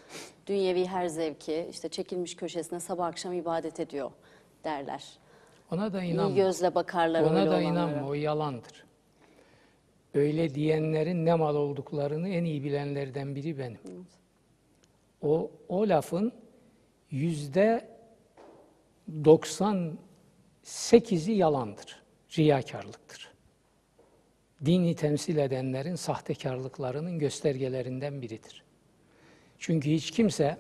dünyevi 0.46 0.86
her 0.86 1.06
zevki, 1.06 1.68
işte 1.70 1.88
çekilmiş 1.88 2.36
köşesine 2.36 2.80
sabah 2.80 3.06
akşam 3.06 3.32
ibadet 3.32 3.80
ediyor 3.80 4.10
derler. 4.64 5.04
Ona 5.72 5.92
da 5.92 6.02
İyi 6.02 6.12
inanma. 6.14 6.36
gözle 6.36 6.74
bakarlar 6.74 7.22
Ona 7.22 7.28
öyle 7.40 7.50
da 7.50 7.50
olanlara. 7.50 7.60
inanma, 7.62 8.08
o 8.08 8.14
yalandır. 8.14 8.84
Öyle 10.14 10.54
diyenlerin 10.54 11.26
ne 11.26 11.34
mal 11.34 11.54
olduklarını 11.56 12.28
en 12.28 12.44
iyi 12.44 12.64
bilenlerden 12.64 13.34
biri 13.34 13.58
benim. 13.58 13.78
O, 15.22 15.50
o 15.68 15.88
lafın 15.88 16.32
yüzde 17.10 17.88
98'i 19.22 21.32
yalandır, 21.34 22.02
riyakarlıktır. 22.38 23.33
Dini 24.64 24.94
temsil 24.96 25.36
edenlerin 25.36 25.94
sahtekarlıklarının 25.94 27.18
göstergelerinden 27.18 28.22
biridir. 28.22 28.64
Çünkü 29.58 29.90
hiç 29.90 30.10
kimse 30.10 30.58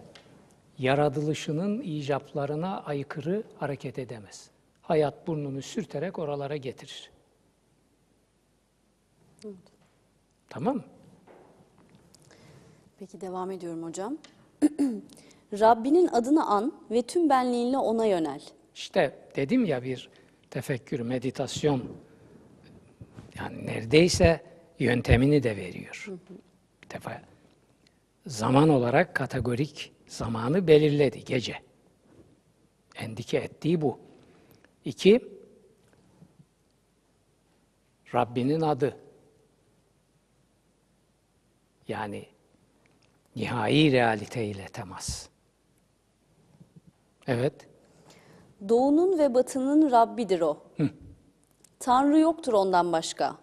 yaratılışının 0.78 1.80
icaplarına 1.80 2.82
aykırı 2.82 3.42
hareket 3.58 3.98
edemez. 3.98 4.50
Hayat 4.82 5.26
burnunu 5.26 5.62
sürterek 5.62 6.18
oralara 6.18 6.56
getirir. 6.56 7.10
Tamam 10.48 10.76
mı? 10.76 10.84
Peki 12.98 13.20
devam 13.20 13.50
ediyorum 13.50 13.82
hocam. 13.82 14.18
Rabbinin 15.52 16.06
adını 16.06 16.46
an 16.46 16.72
ve 16.90 17.02
tüm 17.02 17.30
benliğinle 17.30 17.78
ona 17.78 18.06
yönel. 18.06 18.40
İşte 18.74 19.18
dedim 19.36 19.64
ya 19.64 19.82
bir 19.82 20.10
tefekkür, 20.50 21.00
meditasyon 21.00 21.82
yani 23.38 23.66
neredeyse 23.66 24.40
yöntemini 24.78 25.42
de 25.42 25.56
veriyor. 25.56 26.06
Bir 26.82 26.90
defa 26.90 27.22
zaman 28.26 28.68
olarak 28.68 29.14
kategorik 29.14 29.92
zamanı 30.06 30.66
belirledi 30.66 31.24
gece. 31.24 31.56
Endike 32.96 33.38
ettiği 33.38 33.80
bu. 33.80 33.98
İki, 34.84 35.20
Rabbinin 38.14 38.60
adı. 38.60 38.96
Yani 41.88 42.26
nihai 43.36 43.92
realiteyle 43.92 44.64
temas. 44.64 45.28
Evet. 47.26 47.54
Doğunun 48.68 49.18
ve 49.18 49.34
batının 49.34 49.90
Rabbidir 49.90 50.40
o. 50.40 50.62
Tanrı 51.84 52.18
yoktur 52.18 52.52
ondan 52.52 52.92
başka. 52.92 53.36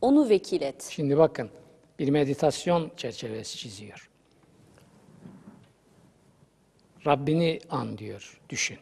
Onu 0.00 0.28
vekil 0.28 0.62
et. 0.62 0.88
Şimdi 0.90 1.18
bakın 1.18 1.50
bir 1.98 2.08
meditasyon 2.08 2.92
çerçevesi 2.96 3.58
çiziyor. 3.58 4.10
Rabbini 7.06 7.58
an 7.70 7.98
diyor, 7.98 8.40
düşün. 8.48 8.78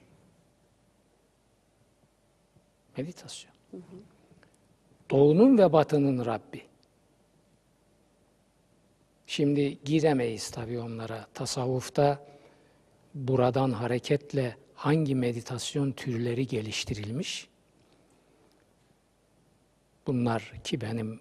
Meditasyon. 2.96 3.52
Doğunun 5.10 5.58
ve 5.58 5.72
batının 5.72 6.26
Rabbi. 6.26 6.62
Şimdi 9.26 9.84
giremeyiz 9.84 10.50
tabii 10.50 10.78
onlara. 10.78 11.26
Tasavvufta 11.34 12.26
buradan 13.14 13.70
hareketle 13.70 14.56
hangi 14.74 15.14
meditasyon 15.14 15.92
türleri 15.92 16.46
geliştirilmiş? 16.46 17.49
Bunlar 20.06 20.52
ki 20.64 20.80
benim 20.80 21.20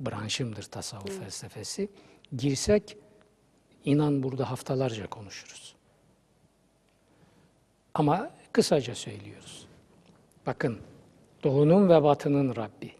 branşımdır 0.00 0.62
tasavvuf 0.62 1.18
felsefesi. 1.20 1.88
Girsek 2.36 2.96
inan 3.84 4.22
burada 4.22 4.50
haftalarca 4.50 5.06
konuşuruz. 5.06 5.76
Ama 7.94 8.30
kısaca 8.52 8.94
söylüyoruz. 8.94 9.66
Bakın 10.46 10.78
doğunun 11.44 11.88
ve 11.88 12.02
batının 12.02 12.56
Rabbi. 12.56 12.92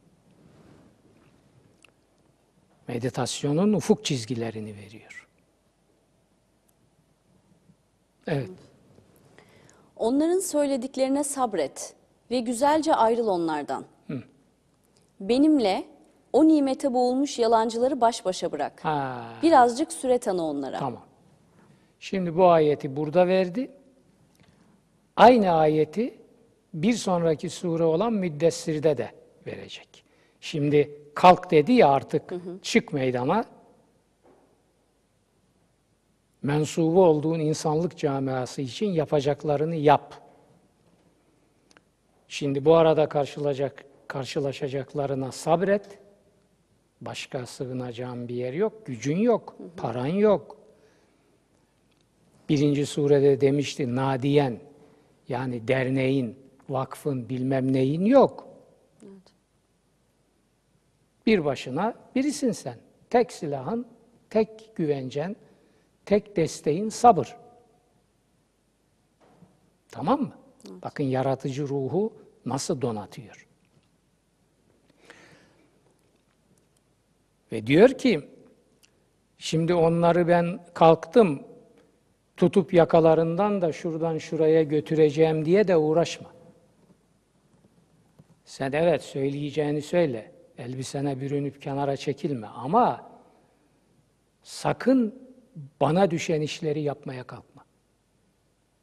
Meditasyonun 2.88 3.72
ufuk 3.72 4.04
çizgilerini 4.04 4.76
veriyor. 4.76 5.28
Evet. 8.26 8.50
Onların 9.96 10.40
söylediklerine 10.40 11.24
sabret 11.24 11.94
ve 12.30 12.40
güzelce 12.40 12.94
ayrıl 12.94 13.26
onlardan. 13.26 13.84
Benimle 15.20 15.84
o 16.32 16.48
nimete 16.48 16.92
boğulmuş 16.94 17.38
yalancıları 17.38 18.00
baş 18.00 18.24
başa 18.24 18.52
bırak. 18.52 18.84
Ha, 18.84 19.24
Birazcık 19.42 19.92
süre 19.92 20.18
tanı 20.18 20.44
onlara. 20.46 20.78
tamam. 20.78 21.02
Şimdi 22.00 22.36
bu 22.36 22.46
ayeti 22.48 22.96
burada 22.96 23.26
verdi. 23.26 23.70
Aynı 25.16 25.50
ayeti 25.52 26.18
bir 26.74 26.92
sonraki 26.92 27.50
sure 27.50 27.84
olan 27.84 28.12
Müddessir'de 28.12 28.98
de 28.98 29.10
verecek. 29.46 30.04
Şimdi 30.40 31.00
kalk 31.14 31.50
dedi 31.50 31.72
ya 31.72 31.88
artık 31.88 32.34
çık 32.62 32.92
meydana. 32.92 33.44
mensubu 36.42 37.04
olduğun 37.04 37.38
insanlık 37.40 37.98
camiası 37.98 38.62
için 38.62 38.86
yapacaklarını 38.86 39.74
yap. 39.76 40.14
Şimdi 42.28 42.64
bu 42.64 42.74
arada 42.76 43.08
karşılaşacak, 43.08 43.84
karşılaşacaklarına 44.08 45.32
sabret. 45.32 45.98
Başka 47.00 47.46
sığınacağın 47.46 48.28
bir 48.28 48.34
yer 48.34 48.52
yok, 48.52 48.86
gücün 48.86 49.16
yok, 49.16 49.56
paran 49.76 50.06
yok. 50.06 50.58
Birinci 52.48 52.86
surede 52.86 53.40
demişti 53.40 53.96
nadiyen 53.96 54.60
yani 55.28 55.68
derneğin, 55.68 56.38
vakfın 56.68 57.28
bilmem 57.28 57.72
neyin 57.72 58.04
yok. 58.04 58.48
Bir 61.26 61.44
başına 61.44 61.94
birisin 62.14 62.52
sen. 62.52 62.78
Tek 63.10 63.32
silahın, 63.32 63.86
tek 64.30 64.76
güvencen, 64.76 65.36
tek 66.04 66.36
desteğin 66.36 66.88
sabır. 66.88 67.36
Tamam 69.88 70.20
mı? 70.20 70.32
Bakın 70.82 71.04
yaratıcı 71.04 71.68
ruhu 71.68 72.12
nasıl 72.44 72.80
donatıyor. 72.80 73.45
Ve 77.52 77.66
diyor 77.66 77.88
ki, 77.88 78.28
şimdi 79.38 79.74
onları 79.74 80.28
ben 80.28 80.60
kalktım, 80.74 81.42
tutup 82.36 82.74
yakalarından 82.74 83.62
da 83.62 83.72
şuradan 83.72 84.18
şuraya 84.18 84.62
götüreceğim 84.62 85.44
diye 85.44 85.68
de 85.68 85.76
uğraşma. 85.76 86.30
Sen 88.44 88.72
evet 88.72 89.02
söyleyeceğini 89.02 89.82
söyle. 89.82 90.32
Elbisene 90.58 91.20
bürünüp 91.20 91.62
kenara 91.62 91.96
çekilme 91.96 92.46
ama 92.46 93.10
sakın 94.42 95.14
bana 95.80 96.10
düşen 96.10 96.40
işleri 96.40 96.80
yapmaya 96.80 97.24
kalkma. 97.24 97.64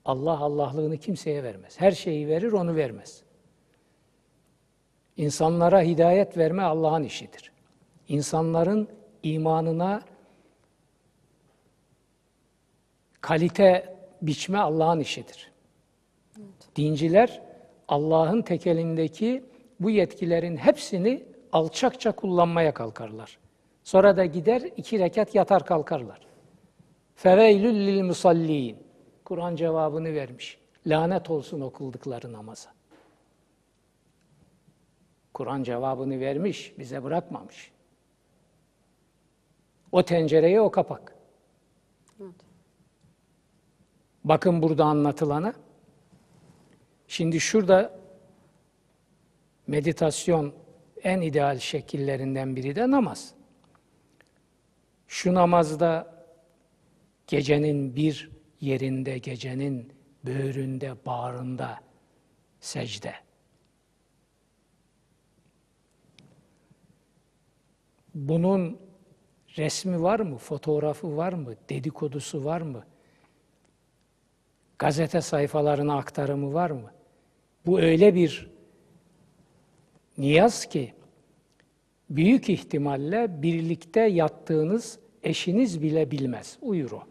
Allah 0.05 0.39
Allah'lığını 0.39 0.97
kimseye 0.97 1.43
vermez. 1.43 1.81
Her 1.81 1.91
şeyi 1.91 2.27
verir, 2.27 2.51
onu 2.51 2.75
vermez. 2.75 3.23
İnsanlara 5.17 5.81
hidayet 5.81 6.37
verme 6.37 6.63
Allah'ın 6.63 7.03
işidir. 7.03 7.52
İnsanların 8.07 8.87
imanına 9.23 10.01
kalite 13.21 13.97
biçme 14.21 14.57
Allah'ın 14.57 14.99
işidir. 14.99 15.51
Dinciler 16.75 17.41
Allah'ın 17.87 18.41
tekelindeki 18.41 19.43
bu 19.79 19.89
yetkilerin 19.89 20.57
hepsini 20.57 21.23
alçakça 21.51 22.11
kullanmaya 22.11 22.73
kalkarlar. 22.73 23.37
Sonra 23.83 24.17
da 24.17 24.25
gider 24.25 24.61
iki 24.61 24.99
rekat 24.99 25.35
yatar 25.35 25.65
kalkarlar. 25.65 26.19
Feveylül 27.15 27.87
lil 27.87 28.01
musallin. 28.01 28.77
Kur'an 29.25 29.55
cevabını 29.55 30.13
vermiş. 30.13 30.57
Lanet 30.87 31.29
olsun 31.29 31.61
okuldukları 31.61 32.33
namaza. 32.33 32.69
Kur'an 35.33 35.63
cevabını 35.63 36.19
vermiş, 36.19 36.73
bize 36.79 37.03
bırakmamış. 37.03 37.72
O 39.93 40.03
tencereye 40.03 40.61
o 40.61 40.71
kapak. 40.71 41.15
Bakın 44.23 44.61
burada 44.61 44.85
anlatılana. 44.85 45.53
Şimdi 47.07 47.39
şurada 47.39 47.99
meditasyon 49.67 50.53
en 51.03 51.21
ideal 51.21 51.59
şekillerinden 51.59 52.55
biri 52.55 52.75
de 52.75 52.91
namaz. 52.91 53.33
Şu 55.07 55.33
namazda 55.33 56.15
gecenin 57.27 57.95
bir 57.95 58.31
yerinde, 58.59 59.17
gecenin 59.17 59.93
böğründe, 60.25 61.05
bağrında 61.05 61.79
secde. 62.59 63.13
Bunun 68.15 68.82
resmi 69.57 70.01
var 70.03 70.19
mı, 70.19 70.37
fotoğrafı 70.37 71.17
var 71.17 71.33
mı, 71.33 71.53
dedikodusu 71.69 72.45
var 72.45 72.61
mı? 72.61 72.83
Gazete 74.79 75.21
sayfalarına 75.21 75.97
aktarımı 75.97 76.53
var 76.53 76.71
mı? 76.71 76.91
Bu 77.65 77.79
öyle 77.79 78.15
bir 78.15 78.49
niyaz 80.17 80.65
ki 80.65 80.93
büyük 82.09 82.49
ihtimalle 82.49 83.41
birlikte 83.41 84.01
yattığınız 84.01 84.99
eşiniz 85.23 85.81
bile 85.81 86.11
bilmez. 86.11 86.57
Uyur 86.61 86.91
o. 86.91 87.03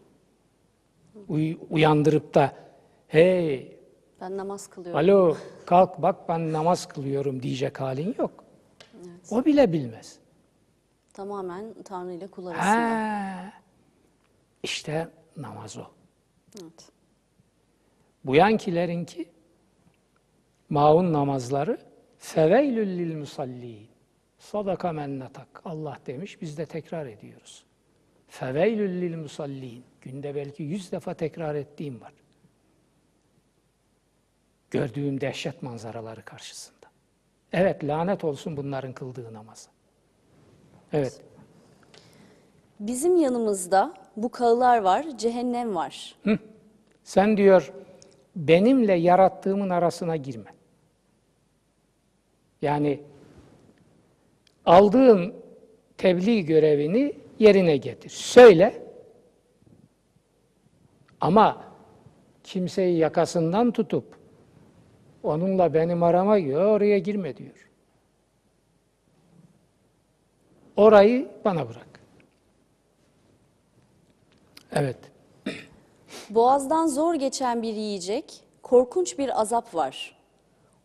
Uy- 1.27 1.57
uyandırıp 1.69 2.33
da 2.33 2.53
hey 3.07 3.77
Ben 4.21 4.37
namaz 4.37 4.67
kılıyorum. 4.67 4.99
alo 4.99 5.37
kalk 5.65 6.01
bak 6.01 6.29
ben 6.29 6.53
namaz 6.53 6.87
kılıyorum 6.87 7.43
diyecek 7.43 7.79
halin 7.81 8.15
yok. 8.19 8.43
O 9.31 9.45
bile 9.45 9.73
bilmez. 9.73 10.19
Tamamen 11.13 11.73
Tanrı 11.83 12.13
ile 12.13 12.27
kul 12.27 12.45
arasında. 12.45 12.65
Ha, 12.65 13.53
işte 14.63 15.09
namaz 15.37 15.77
o. 15.77 15.85
Evet. 16.61 16.89
Bu 18.25 18.35
yankilerinki 18.35 19.29
maun 20.69 21.13
namazları 21.13 21.77
feveylül 22.17 22.87
lil 22.87 23.15
musallin. 23.15 23.87
Sadaka 24.39 24.91
men 24.91 25.19
netak. 25.19 25.61
Allah 25.65 25.99
demiş 26.05 26.41
biz 26.41 26.57
de 26.57 26.65
tekrar 26.65 27.05
ediyoruz. 27.05 27.65
Feveylül 28.27 29.01
lil 29.01 29.17
musallin. 29.17 29.83
Günde 30.01 30.35
belki 30.35 30.63
yüz 30.63 30.91
defa 30.91 31.13
tekrar 31.13 31.55
ettiğim 31.55 32.01
var. 32.01 32.13
Gördüğüm 34.71 35.21
dehşet 35.21 35.61
manzaraları 35.61 36.25
karşısında. 36.25 36.87
Evet 37.51 37.83
lanet 37.83 38.23
olsun 38.23 38.57
bunların 38.57 38.93
kıldığı 38.93 39.33
namaza. 39.33 39.72
Evet. 40.93 41.21
Bizim 42.79 43.15
yanımızda 43.17 43.93
bu 44.17 44.29
kağılar 44.29 44.77
var, 44.77 45.05
cehennem 45.17 45.75
var. 45.75 46.15
Sen 47.03 47.37
diyor 47.37 47.73
benimle 48.35 48.93
yarattığımın 48.93 49.69
arasına 49.69 50.15
girme. 50.15 50.53
Yani 52.61 53.01
aldığın 54.65 55.33
tebliğ 55.97 56.45
görevini 56.45 57.13
yerine 57.39 57.77
getir. 57.77 58.09
Söyle. 58.09 58.83
Ama 61.21 61.63
kimseyi 62.43 62.97
yakasından 62.97 63.71
tutup 63.71 64.15
onunla 65.23 65.73
benim 65.73 66.03
arama 66.03 66.39
gir, 66.39 66.53
oraya 66.53 66.99
girme 66.99 67.37
diyor. 67.37 67.69
Orayı 70.77 71.31
bana 71.45 71.69
bırak. 71.69 71.87
Evet. 74.71 74.97
Boğazdan 76.29 76.87
zor 76.87 77.15
geçen 77.15 77.61
bir 77.61 77.73
yiyecek, 77.73 78.43
korkunç 78.63 79.17
bir 79.17 79.41
azap 79.41 79.75
var. 79.75 80.15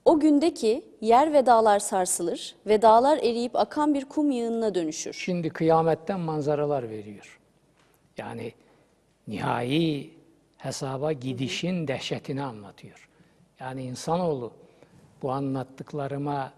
O 0.04 0.20
gündeki 0.20 0.84
yer 1.00 1.32
ve 1.32 1.46
dağlar 1.46 1.78
sarsılır 1.78 2.54
ve 2.66 2.82
dağlar 2.82 3.18
eriyip 3.18 3.56
akan 3.56 3.94
bir 3.94 4.04
kum 4.04 4.30
yığınına 4.30 4.74
dönüşür. 4.74 5.12
Şimdi 5.12 5.50
kıyametten 5.50 6.20
manzaralar 6.20 6.90
veriyor. 6.90 7.40
Yani 8.16 8.52
nihai 9.28 10.10
hesaba 10.56 11.12
gidişin 11.12 11.88
dehşetini 11.88 12.42
anlatıyor. 12.42 13.08
Yani 13.60 13.82
insanoğlu 13.82 14.52
bu 15.22 15.32
anlattıklarıma 15.32 16.52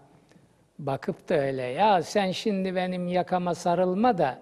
bakıp 0.85 1.29
da 1.29 1.35
öyle 1.35 1.61
ya 1.61 2.03
sen 2.03 2.31
şimdi 2.31 2.75
benim 2.75 3.07
yakama 3.07 3.55
sarılma 3.55 4.17
da 4.17 4.41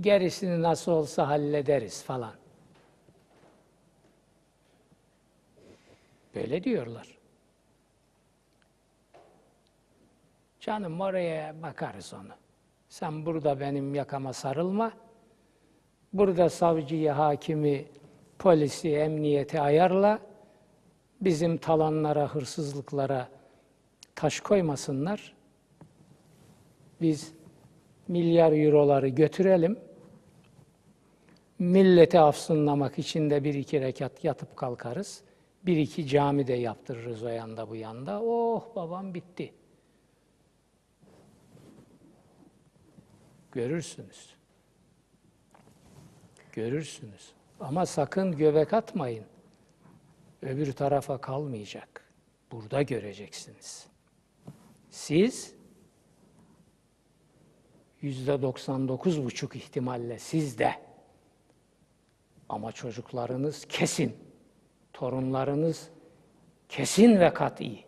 gerisini 0.00 0.62
nasıl 0.62 0.92
olsa 0.92 1.28
hallederiz 1.28 2.02
falan. 2.02 2.34
Böyle 6.34 6.64
diyorlar. 6.64 7.06
Canım 10.60 11.00
oraya 11.00 11.62
bakarız 11.62 12.14
onu. 12.14 12.34
Sen 12.88 13.26
burada 13.26 13.60
benim 13.60 13.94
yakama 13.94 14.32
sarılma. 14.32 14.92
Burada 16.12 16.48
savcıyı, 16.50 17.10
hakimi, 17.10 17.84
polisi, 18.38 18.96
emniyeti 18.96 19.60
ayarla. 19.60 20.18
Bizim 21.20 21.56
talanlara, 21.56 22.34
hırsızlıklara 22.34 23.28
taş 24.14 24.40
koymasınlar. 24.40 25.39
Biz 27.00 27.32
milyar 28.08 28.52
euroları 28.52 29.08
götürelim. 29.08 29.78
Milleti 31.58 32.20
afsınlamak 32.20 32.98
için 32.98 33.30
de 33.30 33.44
bir 33.44 33.54
iki 33.54 33.80
rekat 33.80 34.24
yatıp 34.24 34.56
kalkarız. 34.56 35.22
Bir 35.66 35.76
iki 35.76 36.06
cami 36.06 36.46
de 36.46 36.52
yaptırırız 36.52 37.22
o 37.22 37.28
yanda 37.28 37.68
bu 37.68 37.76
yanda. 37.76 38.22
Oh 38.22 38.76
babam 38.76 39.14
bitti. 39.14 39.52
Görürsünüz. 43.52 44.34
Görürsünüz. 46.52 47.32
Ama 47.60 47.86
sakın 47.86 48.36
göbek 48.36 48.72
atmayın. 48.72 49.24
Öbür 50.42 50.72
tarafa 50.72 51.18
kalmayacak. 51.18 52.04
Burada 52.52 52.82
göreceksiniz. 52.82 53.86
Siz 54.90 55.54
yüzde 58.02 58.42
99 58.42 59.24
buçuk 59.24 59.56
ihtimalle 59.56 60.18
sizde. 60.18 60.74
Ama 62.48 62.72
çocuklarınız 62.72 63.64
kesin, 63.64 64.16
torunlarınız 64.92 65.88
kesin 66.68 67.20
ve 67.20 67.34
kat'i. 67.34 67.84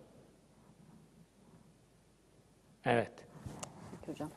Evet. 2.84 3.12
Hocam. 4.06 4.30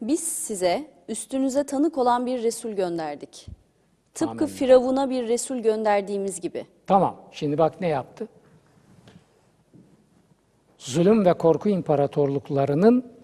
Biz 0.00 0.20
size 0.20 0.90
üstünüze 1.08 1.66
tanık 1.66 1.98
olan 1.98 2.26
bir 2.26 2.42
Resul 2.42 2.72
gönderdik. 2.72 3.46
Tıpkı 4.14 4.44
Amin. 4.44 4.54
Firavun'a 4.54 5.10
bir 5.10 5.28
Resul 5.28 5.58
gönderdiğimiz 5.58 6.40
gibi. 6.40 6.66
Tamam. 6.86 7.16
Şimdi 7.32 7.58
bak 7.58 7.80
ne 7.80 7.88
yaptı? 7.88 8.28
Zulüm 10.78 11.24
ve 11.24 11.34
korku 11.34 11.68
imparatorluklarının 11.68 13.17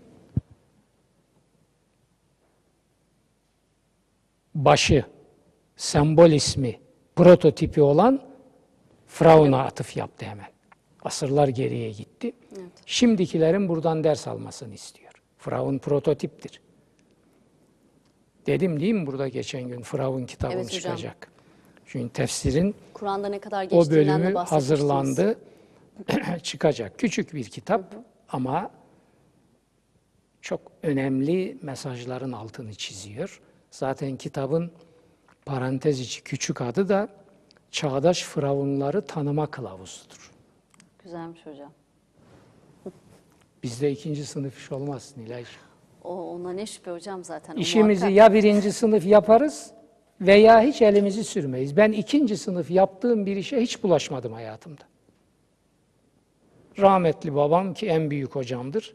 başı, 4.55 5.05
sembol 5.77 6.31
ismi, 6.31 6.81
prototipi 7.17 7.83
olan 7.83 8.23
Firavun'a 9.07 9.65
atıf 9.65 9.97
yaptı 9.97 10.27
hemen. 10.27 10.49
Asırlar 11.03 11.49
geriye 11.49 11.91
gitti. 11.91 12.33
Şimdikilerin 12.87 13.69
buradan 13.69 14.05
ders 14.05 14.29
almasını 14.29 14.75
istiyor. 14.75 15.13
Firavun 15.39 15.79
prototiptir. 15.79 16.61
Dedim 18.47 18.81
değil 18.81 18.95
mi 18.95 19.07
burada 19.07 19.29
geçen 19.29 19.63
gün 19.69 19.83
Firavun 19.83 20.27
kitabım 20.27 20.57
Evet 20.57 20.67
hocam. 20.67 20.81
çıkacak. 20.81 21.29
Çünkü 21.87 22.13
tefsirin 22.13 22.75
Kur'an'da 22.93 23.29
ne 23.29 23.39
kadar 23.39 23.69
o 23.71 23.91
bölümü 23.91 24.35
hazırlandı, 24.35 25.39
çıkacak. 26.43 26.99
Küçük 26.99 27.35
bir 27.35 27.45
kitap 27.45 27.95
ama 28.29 28.71
çok 30.41 30.61
önemli 30.83 31.59
mesajların 31.63 32.33
altını 32.33 32.75
çiziyor. 32.75 33.41
Zaten 33.75 34.17
kitabın 34.17 34.71
parantez 35.47 36.01
içi 36.01 36.25
küçük 36.25 36.61
adı 36.61 36.89
da 36.89 37.09
Çağdaş 37.71 38.23
Firavunları 38.23 39.07
Tanıma 39.07 39.47
Kılavuzu'dur. 39.47 40.31
Güzelmiş 41.05 41.47
hocam. 41.47 41.73
Bizde 43.63 43.91
ikinci 43.91 44.27
sınıf 44.27 44.59
iş 44.59 44.73
olmaz 44.73 45.15
Nilay. 45.17 45.45
O, 46.05 46.35
ona 46.35 46.53
ne 46.53 46.67
şüphe 46.67 46.91
hocam 46.91 47.25
zaten. 47.25 47.57
İşimizi 47.57 48.05
muhakkak. 48.05 48.17
ya 48.17 48.35
birinci 48.35 48.73
sınıf 48.73 49.07
yaparız 49.07 49.71
veya 50.21 50.63
hiç 50.63 50.83
elimizi 50.83 51.25
sürmeyiz. 51.25 51.77
Ben 51.77 51.93
ikinci 51.93 52.37
sınıf 52.37 52.71
yaptığım 52.71 53.27
bir 53.27 53.37
işe 53.37 53.61
hiç 53.61 53.83
bulaşmadım 53.83 54.33
hayatımda. 54.33 54.83
Rahmetli 56.79 57.35
babam 57.35 57.75
ki 57.75 57.87
en 57.87 58.11
büyük 58.11 58.35
hocamdır. 58.35 58.95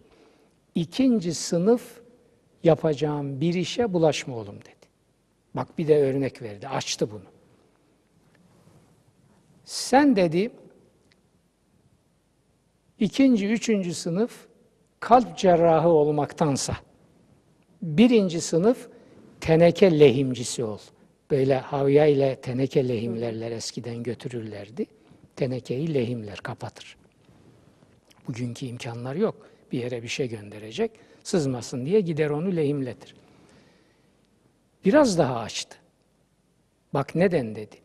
İkinci 0.76 1.34
sınıf 1.34 2.02
yapacağım 2.64 3.42
bir 3.42 3.54
işe 3.54 3.94
bulaşma 3.94 4.36
oğlum 4.36 4.62
dedi. 4.62 4.90
Bak 5.56 5.78
bir 5.78 5.88
de 5.88 6.04
örnek 6.04 6.42
verdi, 6.42 6.68
açtı 6.68 7.12
bunu. 7.12 7.24
Sen 9.66 10.16
dedi, 10.16 10.52
ikinci, 13.00 13.48
üçüncü 13.48 13.94
sınıf 13.94 14.48
kalp 15.00 15.38
cerrahı 15.38 15.90
olmaktansa, 15.90 16.78
birinci 17.82 18.42
sınıf 18.42 18.90
teneke 19.42 20.00
lehimcisi 20.00 20.64
ol. 20.64 20.80
Böyle 21.32 21.56
havya 21.60 22.06
ile 22.06 22.36
teneke 22.36 22.88
lehimlerler 22.88 23.52
eskiden 23.52 24.04
götürürlerdi. 24.04 24.86
Tenekeyi 25.36 25.94
lehimler, 25.94 26.38
kapatır. 26.38 26.98
Bugünkü 28.28 28.66
imkanlar 28.66 29.16
yok. 29.16 29.50
Bir 29.72 29.80
yere 29.80 30.04
bir 30.04 30.08
şey 30.08 30.30
gönderecek, 30.30 30.92
sızmasın 31.24 31.86
diye 31.86 32.02
gider 32.02 32.30
onu 32.30 32.56
lehimletir. 32.56 33.16
Biraz 34.86 35.18
daha 35.18 35.40
açtı. 35.40 35.78
Bak 36.94 37.16
neden 37.16 37.56
dedi. 37.56 37.76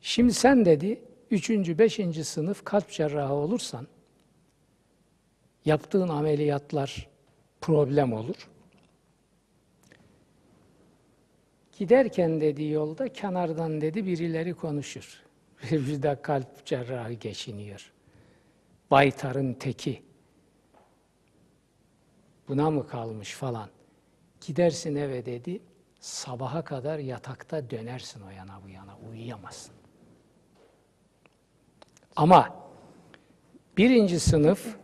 Şimdi 0.00 0.34
sen 0.34 0.64
dedi, 0.64 1.00
üçüncü, 1.30 1.78
beşinci 1.78 2.24
sınıf 2.24 2.64
kalp 2.64 2.90
cerrahı 2.90 3.32
olursan, 3.32 3.86
yaptığın 5.64 6.08
ameliyatlar 6.08 7.08
problem 7.60 8.12
olur. 8.12 8.48
Giderken 11.78 12.40
dedi 12.40 12.64
yolda 12.64 13.12
kenardan 13.12 13.80
dedi 13.80 14.06
birileri 14.06 14.54
konuşur. 14.54 15.22
Bir 15.70 16.02
de 16.02 16.22
kalp 16.22 16.66
cerrahı 16.66 17.12
geçiniyor. 17.12 17.92
Baytarın 18.90 19.54
teki. 19.54 20.07
Buna 22.48 22.70
mı 22.70 22.86
kalmış 22.86 23.32
falan. 23.32 23.68
Gidersin 24.46 24.96
eve 24.96 25.26
dedi. 25.26 25.60
Sabaha 26.00 26.64
kadar 26.64 26.98
yatakta 26.98 27.70
dönersin 27.70 28.20
o 28.20 28.30
yana 28.30 28.62
bu 28.64 28.68
yana. 28.68 28.96
Uyuyamazsın. 29.10 29.74
Ama 32.16 32.56
birinci 33.76 34.20
sınıf 34.20 34.76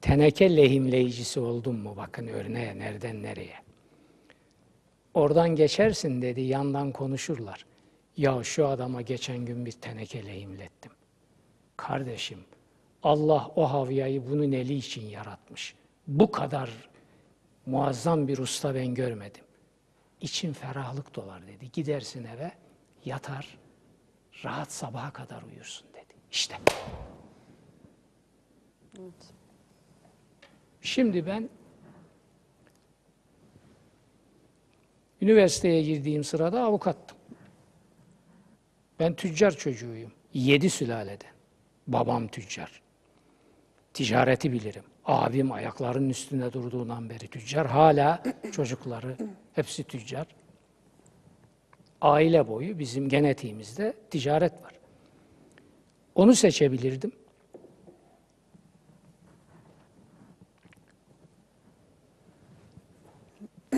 teneke 0.00 0.56
lehimleyicisi 0.56 1.40
oldun 1.40 1.76
mu? 1.76 1.94
Bakın 1.96 2.26
örneğe 2.26 2.78
nereden 2.78 3.22
nereye. 3.22 3.56
Oradan 5.14 5.56
geçersin 5.56 6.22
dedi, 6.22 6.40
yandan 6.40 6.92
konuşurlar. 6.92 7.66
Ya 8.16 8.44
şu 8.44 8.66
adama 8.66 9.02
geçen 9.02 9.38
gün 9.38 9.66
bir 9.66 9.72
teneke 9.72 10.26
lehimlettim. 10.26 10.92
Kardeşim, 11.76 12.38
Allah 13.02 13.50
o 13.56 13.70
havyayı 13.72 14.30
bunun 14.30 14.52
eli 14.52 14.74
için 14.74 15.06
yaratmış. 15.06 15.74
Bu 16.06 16.30
kadar 16.30 16.70
muazzam 17.66 18.28
bir 18.28 18.38
usta 18.38 18.74
ben 18.74 18.94
görmedim. 18.94 19.44
İçin 20.20 20.52
ferahlık 20.52 21.14
dolar 21.14 21.46
dedi. 21.46 21.72
Gidersin 21.72 22.24
eve, 22.24 22.52
yatar, 23.04 23.58
rahat 24.44 24.72
sabaha 24.72 25.12
kadar 25.12 25.42
uyursun 25.42 25.88
dedi. 25.94 26.14
İşte. 26.30 26.56
Şimdi 30.80 31.26
ben 31.26 31.48
üniversiteye 35.20 35.82
girdiğim 35.82 36.24
sırada 36.24 36.62
avukattım. 36.62 37.18
Ben 39.00 39.14
tüccar 39.14 39.56
çocuğuyum. 39.56 40.12
Yedi 40.34 40.70
sülaleden. 40.70 41.30
Babam 41.86 42.28
tüccar. 42.28 42.82
Ticareti 43.94 44.52
bilirim. 44.52 44.84
Abim 45.06 45.52
ayaklarının 45.52 46.08
üstünde 46.08 46.52
durduğundan 46.52 47.10
beri 47.10 47.28
tüccar. 47.28 47.66
Hala 47.66 48.22
çocukları 48.52 49.16
hepsi 49.52 49.84
tüccar. 49.84 50.26
Aile 52.00 52.48
boyu 52.48 52.78
bizim 52.78 53.08
genetiğimizde 53.08 53.94
ticaret 54.10 54.62
var. 54.62 54.72
Onu 56.14 56.34
seçebilirdim. 56.34 57.12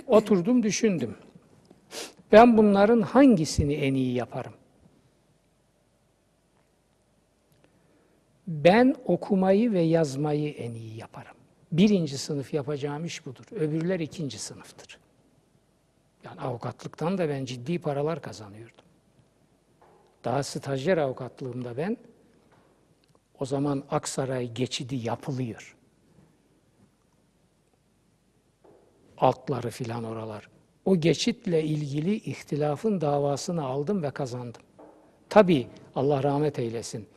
Oturdum 0.07 0.63
düşündüm. 0.63 1.17
Ben 2.33 2.57
bunların 2.57 3.01
hangisini 3.01 3.75
en 3.75 3.95
iyi 3.95 4.15
yaparım? 4.15 4.53
Ben 8.49 8.95
okumayı 9.05 9.73
ve 9.73 9.81
yazmayı 9.81 10.53
en 10.53 10.75
iyi 10.75 10.97
yaparım. 10.97 11.37
Birinci 11.73 12.19
sınıf 12.19 12.55
yapacağım 12.55 13.05
iş 13.05 13.27
budur. 13.27 13.45
Öbürler 13.53 14.01
ikinci 14.01 14.39
sınıftır. 14.39 14.99
Yani 16.25 16.41
avukatlıktan 16.41 17.19
da 17.19 17.29
ben 17.29 17.45
ciddi 17.45 17.79
paralar 17.79 18.23
kazanıyordum. 18.23 18.85
Daha 20.25 20.43
stajyer 20.43 20.99
avukatlığımda 20.99 21.77
ben 21.77 21.97
o 23.41 23.45
zaman 23.45 23.85
Aksaray 23.91 24.53
geçidi 24.53 24.97
yapılıyor. 24.97 25.79
altları 29.21 29.71
filan 29.71 30.05
oralar. 30.05 30.49
O 30.85 30.97
geçitle 30.97 31.65
ilgili 31.65 32.15
ihtilafın 32.15 33.01
davasını 33.01 33.65
aldım 33.65 34.03
ve 34.03 34.11
kazandım. 34.11 34.63
Tabii 35.29 35.67
Allah 35.95 36.23
rahmet 36.23 36.59
eylesin. 36.59 37.09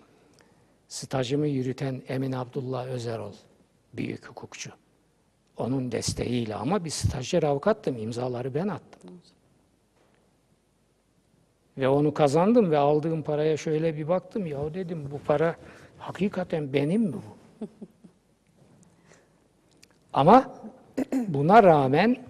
Stajımı 0.92 1.48
yürüten 1.48 2.02
Emin 2.08 2.32
Abdullah 2.32 2.88
Özerol, 2.88 3.34
büyük 3.94 4.28
hukukçu. 4.28 4.72
Onun 5.58 5.92
desteğiyle 5.92 6.56
ama 6.56 6.86
bir 6.86 6.90
stajyer 6.90 7.44
avukattım, 7.44 7.98
imzaları 7.98 8.56
ben 8.56 8.68
attım. 8.68 9.22
Ve 11.78 11.88
onu 11.88 12.14
kazandım 12.14 12.72
ve 12.72 12.78
aldığım 12.78 13.24
paraya 13.24 13.58
şöyle 13.58 13.98
bir 13.98 14.08
baktım, 14.08 14.46
ya 14.46 14.74
dedim 14.74 15.12
bu 15.12 15.20
para 15.20 15.56
hakikaten 15.98 16.74
benim 16.74 17.02
mi 17.02 17.14
bu? 17.14 17.22
Ama 20.14 20.60
buna 21.12 21.64
rağmen 21.64 22.26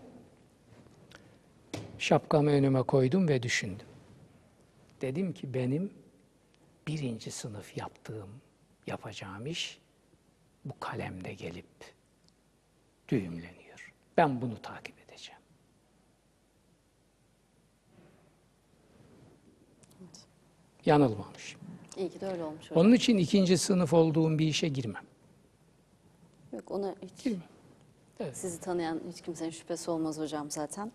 şapkamı 1.97 2.49
önüme 2.49 2.83
koydum 2.83 3.27
ve 3.27 3.43
düşündüm. 3.43 3.87
Dedim 5.01 5.33
ki 5.33 5.53
benim 5.53 5.91
birinci 6.87 7.31
sınıf 7.31 7.77
yaptığım, 7.77 8.29
yapacağım 8.91 9.45
iş 9.45 9.79
bu 10.65 10.73
kalemde 10.79 11.33
gelip 11.33 11.65
düğümleniyor. 13.09 13.93
Ben 14.17 14.41
bunu 14.41 14.61
takip 14.61 14.95
edeceğim. 14.99 15.41
Yanılmamışım. 20.85 21.61
İyi 21.97 22.09
ki 22.09 22.21
de 22.21 22.27
öyle 22.27 22.43
olmuş. 22.43 22.65
hocam. 22.71 22.77
Onun 22.85 22.93
için 22.93 23.17
ikinci 23.17 23.57
sınıf 23.57 23.93
olduğum 23.93 24.39
bir 24.39 24.47
işe 24.47 24.67
girmem. 24.67 25.03
Yok 26.53 26.71
ona 26.71 26.95
hiç 27.01 27.23
Girmem. 27.23 27.41
Evet. 28.19 28.37
sizi 28.37 28.59
tanıyan 28.59 28.99
hiç 29.11 29.21
kimsenin 29.21 29.49
şüphesi 29.49 29.91
olmaz 29.91 30.17
hocam 30.19 30.51
zaten. 30.51 30.91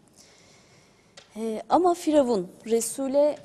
Ee, 1.37 1.63
ama 1.69 1.95
Firavun 1.95 2.49
Resul'e 2.67 3.39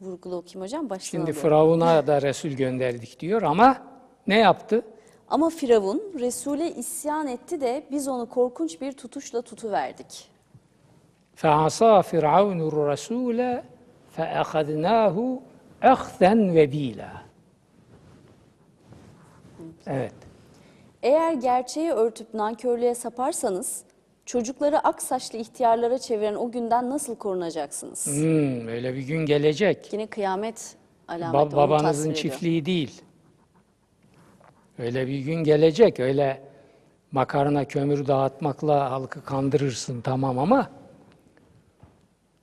vurgulu 0.00 0.36
okuyayım 0.36 0.60
hocam 0.60 0.90
baştan 0.90 1.10
Şimdi 1.10 1.22
alıyorum. 1.22 1.42
Firavun'a 1.42 2.06
da 2.06 2.22
Resul 2.22 2.48
gönderdik 2.48 3.20
diyor 3.20 3.42
ama 3.42 3.82
ne 4.26 4.38
yaptı? 4.38 4.82
Ama 5.28 5.50
Firavun 5.50 6.02
Resul'e 6.18 6.70
isyan 6.70 7.26
etti 7.26 7.60
de 7.60 7.86
biz 7.90 8.08
onu 8.08 8.28
korkunç 8.28 8.80
bir 8.80 8.92
tutuşla 8.92 9.42
tutuverdik. 9.42 10.28
فَعَصَى 11.36 12.02
فِرْعَوْنُ 12.02 12.70
الرَّسُولَ 12.70 13.62
فَأَخَذْنَاهُ 14.16 15.38
اَخْذًا 15.82 16.34
وَب۪يلًا 16.56 17.10
Evet. 19.86 20.12
Eğer 21.02 21.32
gerçeği 21.32 21.90
örtüp 21.90 22.34
nankörlüğe 22.34 22.94
saparsanız 22.94 23.84
çocukları 24.31 24.79
ak 24.87 25.01
saçlı 25.01 25.37
ihtiyarlara 25.37 25.99
çeviren 25.99 26.35
o 26.35 26.51
günden 26.51 26.89
nasıl 26.89 27.15
korunacaksınız? 27.15 28.07
Hmm, 28.07 28.67
öyle 28.67 28.93
bir 28.95 29.01
gün 29.01 29.25
gelecek. 29.25 29.93
Yine 29.93 30.07
kıyamet 30.07 30.75
alameti 31.07 31.55
Ba- 31.55 31.55
babanızın 31.55 32.13
çiftliği 32.13 32.65
değil. 32.65 33.01
Öyle 34.79 35.07
bir 35.07 35.19
gün 35.19 35.43
gelecek. 35.43 35.99
Öyle 35.99 36.41
makarna 37.11 37.65
kömür 37.65 38.07
dağıtmakla 38.07 38.91
halkı 38.91 39.25
kandırırsın 39.25 40.01
tamam 40.01 40.39
ama 40.39 40.69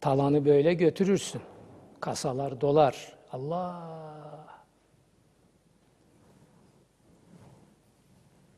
talanı 0.00 0.44
böyle 0.44 0.74
götürürsün. 0.74 1.40
Kasalar 2.00 2.60
dolar. 2.60 3.12
Allah. 3.32 3.98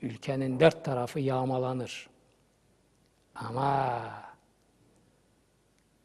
Ülkenin 0.03 0.61
dört 0.61 0.85
tarafı 0.85 1.21
yağmalanır. 1.21 2.10
Ama 3.49 4.01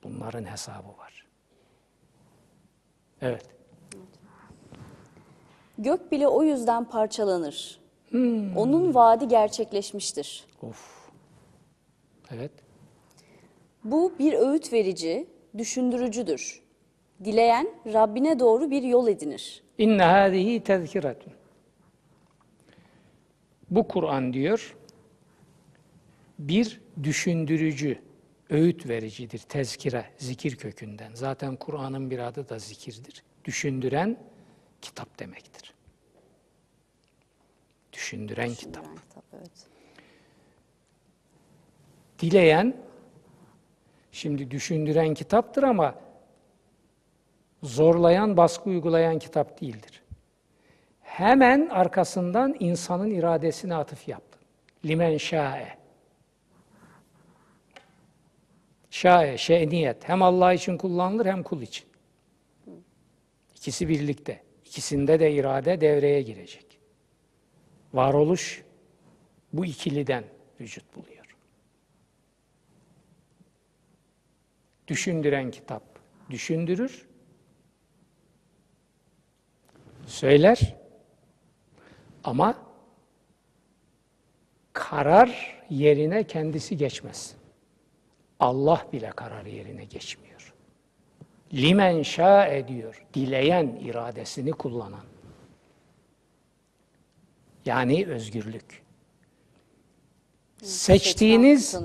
bunların 0.03 0.45
hesabı 0.45 0.97
var. 0.97 1.25
Evet. 3.21 3.45
Gök 5.77 6.11
bile 6.11 6.27
o 6.27 6.43
yüzden 6.43 6.85
parçalanır. 6.85 7.79
Onun 8.55 8.95
vaadi 8.95 9.27
gerçekleşmiştir. 9.27 10.45
Of. 10.61 11.09
Evet. 12.31 12.51
Bu 13.83 14.13
bir 14.19 14.33
öğüt 14.33 14.73
verici, 14.73 15.27
düşündürücüdür. 15.57 16.61
Dileyen 17.23 17.67
Rabbine 17.93 18.39
doğru 18.39 18.71
bir 18.71 18.83
yol 18.83 19.07
edinir. 19.07 19.63
İnne 19.77 20.03
hâzihi 20.03 20.63
tezkiretun. 20.63 21.33
Bu 23.69 23.87
Kur'an 23.87 24.33
diyor, 24.33 24.77
bir 26.39 26.81
düşündürücü, 27.03 27.99
öğüt 28.49 28.89
vericidir. 28.89 29.39
Tezkire, 29.39 30.05
zikir 30.17 30.55
kökünden. 30.55 31.11
Zaten 31.13 31.55
Kur'an'ın 31.55 32.11
bir 32.11 32.19
adı 32.19 32.49
da 32.49 32.59
zikirdir. 32.59 33.23
Düşündüren 33.45 34.17
kitap 34.81 35.19
demektir. 35.19 35.73
Düşündüren 37.93 38.49
kitap. 38.49 38.83
Düşündüren 38.83 38.95
kitap, 38.95 39.23
evet. 39.33 39.67
Dileyen, 42.19 42.75
şimdi 44.11 44.51
düşündüren 44.51 45.13
kitaptır 45.13 45.63
ama 45.63 45.95
zorlayan, 47.63 48.37
baskı 48.37 48.69
uygulayan 48.69 49.19
kitap 49.19 49.61
değildir. 49.61 50.03
Hemen 51.01 51.67
arkasından 51.67 52.55
insanın 52.59 53.11
iradesine 53.11 53.75
atıf 53.75 54.07
yaptı. 54.07 54.39
Limen 54.85 55.17
şa'e. 55.17 55.84
Şa'e, 58.95 59.37
şe'niyet. 59.37 60.09
Hem 60.09 60.21
Allah 60.21 60.53
için 60.53 60.77
kullanılır 60.77 61.25
hem 61.25 61.43
kul 61.43 61.61
için. 61.61 61.85
İkisi 63.55 63.89
birlikte. 63.89 64.43
İkisinde 64.65 65.19
de 65.19 65.31
irade 65.31 65.81
devreye 65.81 66.21
girecek. 66.21 66.79
Varoluş 67.93 68.63
bu 69.53 69.65
ikiliden 69.65 70.23
vücut 70.59 70.95
buluyor. 70.95 71.35
Düşündüren 74.87 75.51
kitap 75.51 75.83
düşündürür, 76.29 77.07
söyler 80.05 80.75
ama 82.23 82.57
karar 84.73 85.61
yerine 85.69 86.23
kendisi 86.23 86.77
geçmez. 86.77 87.35
Allah 88.39 88.87
bile 88.93 89.09
karar 89.09 89.45
yerine 89.45 89.85
geçmiyor. 89.85 90.53
Limen 91.53 92.01
şa 92.01 92.47
ediyor, 92.47 93.05
dileyen 93.13 93.79
iradesini 93.81 94.51
kullanan. 94.51 95.03
Yani 97.65 98.05
özgürlük. 98.07 98.83
Seçtiğiniz 100.63 101.75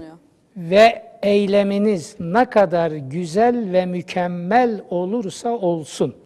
ve 0.56 1.10
eyleminiz 1.22 2.16
ne 2.20 2.50
kadar 2.50 2.90
güzel 2.90 3.72
ve 3.72 3.86
mükemmel 3.86 4.84
olursa 4.90 5.48
olsun, 5.48 6.16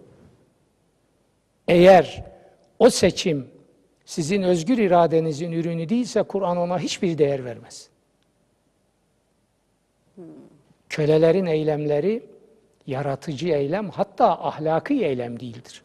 eğer 1.69 2.25
o 2.79 2.91
seçim 2.91 3.49
sizin 4.05 4.43
özgür 4.43 4.79
iradenizin 4.79 5.53
ürünü 5.53 5.89
değilse 5.89 6.23
Kur'an 6.23 6.57
ona 6.57 6.79
hiçbir 6.79 7.19
değer 7.19 7.45
vermez. 7.45 7.89
Kölelerin 10.89 11.47
eylemleri 11.47 12.27
yaratıcı 12.87 13.49
eylem 13.49 13.91
hatta 13.91 14.45
ahlaki 14.45 15.05
eylem 15.05 15.41
değildir. 15.41 15.83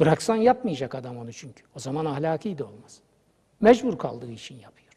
Bıraksan 0.00 0.36
yapmayacak 0.36 0.94
adam 0.94 1.16
onu 1.18 1.32
çünkü. 1.32 1.64
O 1.76 1.78
zaman 1.78 2.04
ahlaki 2.04 2.58
de 2.58 2.64
olmaz. 2.64 3.00
Mecbur 3.60 3.98
kaldığı 3.98 4.32
için 4.32 4.54
yapıyor. 4.54 4.92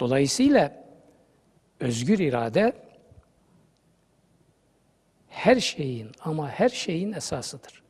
Dolayısıyla 0.00 0.84
özgür 1.80 2.18
irade 2.18 2.72
her 5.28 5.60
şeyin 5.60 6.10
ama 6.20 6.50
her 6.50 6.68
şeyin 6.68 7.12
esasıdır. 7.12 7.82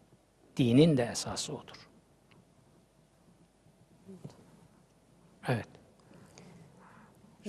Dinin 0.57 0.97
de 0.97 1.09
esası 1.13 1.53
odur. 1.53 1.88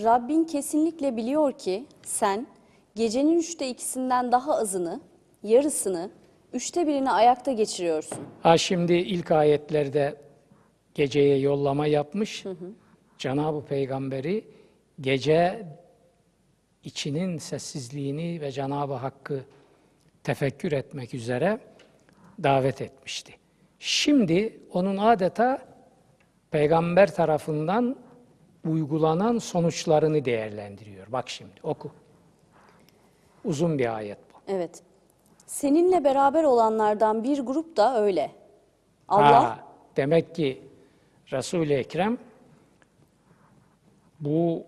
Rabbin 0.04 0.44
kesinlikle 0.44 1.18
biliyor 1.18 1.52
ki 1.52 1.86
sen 2.04 2.48
gecenin 2.96 3.40
üçte 3.40 3.70
ikisinden 3.70 4.32
daha 4.32 4.56
azını, 4.56 5.02
yarısını, 5.44 6.10
üçte 6.54 6.88
birini 6.88 7.12
ayakta 7.12 7.52
geçiriyorsun. 7.52 8.18
Ha 8.44 8.58
şimdi 8.58 8.94
ilk 8.94 9.32
ayetlerde 9.32 10.16
geceye 10.96 11.40
yollama 11.40 11.88
yapmış. 11.88 12.46
Cenab-ı 13.18 13.66
Peygamberi 13.66 14.44
gece 15.02 15.66
içinin 16.84 17.38
sessizliğini 17.38 18.42
ve 18.42 18.52
Cenab-ı 18.52 18.94
Hakk'ı 18.94 19.44
tefekkür 20.24 20.72
etmek 20.72 21.14
üzere 21.14 21.60
davet 22.44 22.82
etmişti. 22.82 23.34
Şimdi 23.80 24.60
onun 24.74 24.98
adeta 24.98 25.62
peygamber 26.52 27.16
tarafından 27.16 27.96
uygulanan 28.68 29.38
sonuçlarını 29.38 30.26
değerlendiriyor. 30.26 31.12
Bak 31.12 31.30
şimdi 31.30 31.54
oku. 31.64 31.92
Uzun 33.46 33.80
bir 33.80 33.96
ayet 33.96 34.18
bu. 34.34 34.38
Evet. 34.48 34.84
Seninle 35.46 36.04
beraber 36.04 36.44
olanlardan 36.44 37.24
bir 37.24 37.40
grup 37.40 37.78
da 37.78 38.02
öyle. 38.02 38.32
Allah 39.08 39.44
Ha, 39.44 39.60
demek 39.98 40.36
ki 40.36 40.62
Resul-i 41.32 41.74
Ekrem 41.74 42.18
bu 44.20 44.64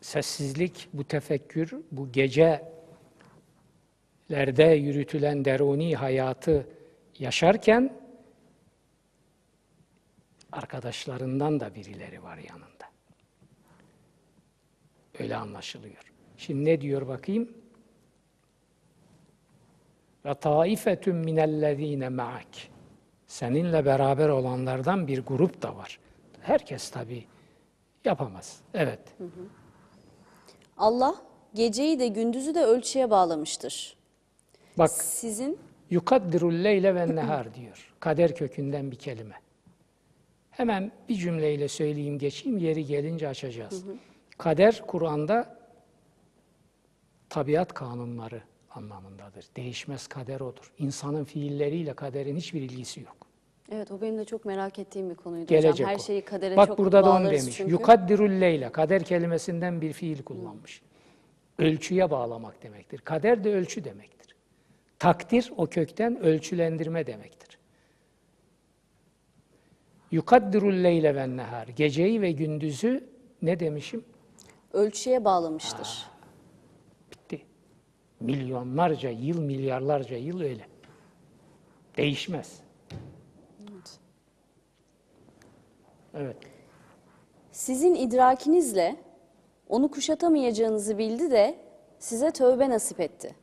sessizlik, 0.00 0.88
bu 0.92 1.04
tefekkür, 1.04 1.72
bu 1.92 2.12
gecelerde 2.12 2.64
yürütülen 4.64 5.44
deruni 5.44 5.96
hayatı 5.96 6.66
yaşarken 7.18 7.92
arkadaşlarından 10.54 11.60
da 11.60 11.74
birileri 11.74 12.22
var 12.22 12.36
yanında. 12.36 12.84
Öyle 15.18 15.36
anlaşılıyor. 15.36 16.12
Şimdi 16.36 16.64
ne 16.64 16.80
diyor 16.80 17.08
bakayım? 17.08 17.52
Ve 20.24 20.34
taifetun 20.34 21.16
minellezine 21.16 22.08
ma'ak. 22.08 22.46
Seninle 23.26 23.84
beraber 23.84 24.28
olanlardan 24.28 25.06
bir 25.06 25.18
grup 25.26 25.62
da 25.62 25.76
var. 25.76 25.98
Herkes 26.40 26.90
tabii 26.90 27.24
yapamaz. 28.04 28.60
Evet. 28.74 29.00
Allah 30.78 31.14
geceyi 31.54 32.00
de 32.00 32.08
gündüzü 32.08 32.54
de 32.54 32.64
ölçüye 32.64 33.10
bağlamıştır. 33.10 33.96
Bak 34.78 34.90
Sizin 34.90 35.58
yukaddirul 35.90 36.64
leyle 36.64 36.94
ve 36.94 37.16
nehar 37.16 37.54
diyor. 37.54 37.94
Kader 38.00 38.34
kökünden 38.34 38.90
bir 38.90 38.96
kelime. 38.96 39.43
Hemen 40.56 40.92
bir 41.08 41.14
cümleyle 41.14 41.68
söyleyeyim 41.68 42.18
geçeyim 42.18 42.58
yeri 42.58 42.86
gelince 42.86 43.28
açacağız. 43.28 43.84
Kader 44.38 44.82
Kur'an'da 44.86 45.58
tabiat 47.28 47.74
kanunları 47.74 48.42
anlamındadır. 48.70 49.46
Değişmez 49.56 50.06
kader 50.06 50.40
odur. 50.40 50.72
İnsanın 50.78 51.24
fiilleriyle 51.24 51.94
kaderin 51.94 52.36
hiçbir 52.36 52.62
ilgisi 52.62 53.00
yok. 53.00 53.16
evet 53.72 53.90
o 53.90 54.00
benim 54.00 54.18
de 54.18 54.24
çok 54.24 54.44
merak 54.44 54.78
ettiğim 54.78 55.10
bir 55.10 55.14
konuydu 55.14 55.46
Gelecek 55.46 55.72
hocam. 55.72 55.90
Her 55.90 55.96
o. 55.96 55.98
şeyi 55.98 56.22
kadere 56.22 56.56
Bak 56.56 56.68
çok 56.68 56.78
burada 56.78 57.04
da 57.04 57.12
onu 57.12 57.30
demiş. 57.30 57.56
çünkü. 57.56 57.70
Yukaddirul 57.70 58.30
leyle. 58.40 58.72
Kader 58.72 59.02
kelimesinden 59.04 59.80
bir 59.80 59.92
fiil 59.92 60.22
kullanmış. 60.22 60.82
Ölçüye 61.58 62.10
bağlamak 62.10 62.62
demektir. 62.62 62.98
Kader 62.98 63.44
de 63.44 63.54
ölçü 63.54 63.84
demektir. 63.84 64.36
Takdir 64.98 65.52
o 65.56 65.66
kökten 65.66 66.16
ölçülendirme 66.20 67.06
demektir. 67.06 67.53
Yukaddirul 70.14 70.84
leyle 70.84 71.14
ve 71.14 71.36
nehar. 71.36 71.68
Geceyi 71.68 72.22
ve 72.22 72.32
gündüzü 72.32 73.08
ne 73.42 73.60
demişim? 73.60 74.04
Ölçüye 74.72 75.24
bağlamıştır. 75.24 76.06
Bitti. 77.12 77.42
Milyonlarca 78.20 79.10
yıl, 79.10 79.40
milyarlarca 79.40 80.16
yıl 80.16 80.40
öyle. 80.40 80.66
Değişmez. 81.96 82.60
Evet. 86.14 86.36
Sizin 87.52 87.94
idrakinizle 87.94 88.96
onu 89.68 89.90
kuşatamayacağınızı 89.90 90.98
bildi 90.98 91.30
de 91.30 91.58
size 91.98 92.30
tövbe 92.30 92.70
nasip 92.70 93.00
etti. 93.00 93.34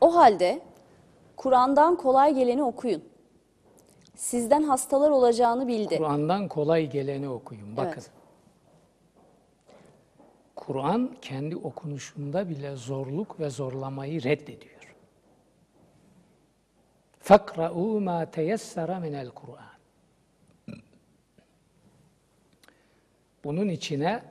O 0.00 0.14
halde 0.14 0.60
Kur'an'dan 1.36 1.96
kolay 1.96 2.34
geleni 2.34 2.62
okuyun. 2.62 3.04
Sizden 4.16 4.62
hastalar 4.62 5.10
olacağını 5.10 5.68
bildi. 5.68 5.96
Kur'an'dan 5.98 6.48
kolay 6.48 6.90
geleni 6.90 7.28
okuyun. 7.28 7.76
Bakın. 7.76 7.92
Evet. 7.92 8.10
Kur'an 10.56 11.16
kendi 11.22 11.56
okunuşunda 11.56 12.48
bile 12.48 12.76
zorluk 12.76 13.40
ve 13.40 13.50
zorlamayı 13.50 14.22
reddediyor. 14.22 14.96
Fakra'u 17.20 18.00
ma 18.00 18.30
teyessara 18.30 19.00
minel 19.00 19.30
Kur'an. 19.30 19.76
Bunun 23.44 23.68
içine 23.68 24.24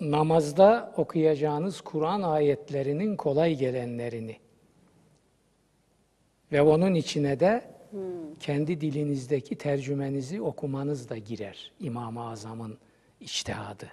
namazda 0.00 0.92
okuyacağınız 0.96 1.80
Kur'an 1.80 2.22
ayetlerinin 2.22 3.16
kolay 3.16 3.54
gelenlerini 3.54 4.43
ve 6.54 6.62
onun 6.62 6.94
içine 6.94 7.40
de 7.40 7.74
kendi 8.40 8.80
dilinizdeki 8.80 9.58
tercümenizi 9.58 10.40
okumanız 10.40 11.08
da 11.08 11.18
girer. 11.18 11.72
İmam-ı 11.80 12.28
Azam'ın 12.28 12.78
içtihadı 13.20 13.92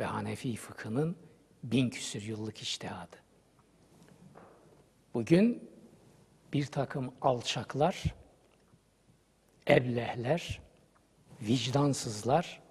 ve 0.00 0.04
Hanefi 0.04 0.56
fıkhının 0.56 1.16
bin 1.62 1.90
küsür 1.90 2.22
yıllık 2.22 2.62
içtihadı. 2.62 3.16
Bugün 5.14 5.70
bir 6.52 6.66
takım 6.66 7.12
alçaklar, 7.22 8.04
eblehler, 9.68 10.60
vicdansızlar, 11.42 12.62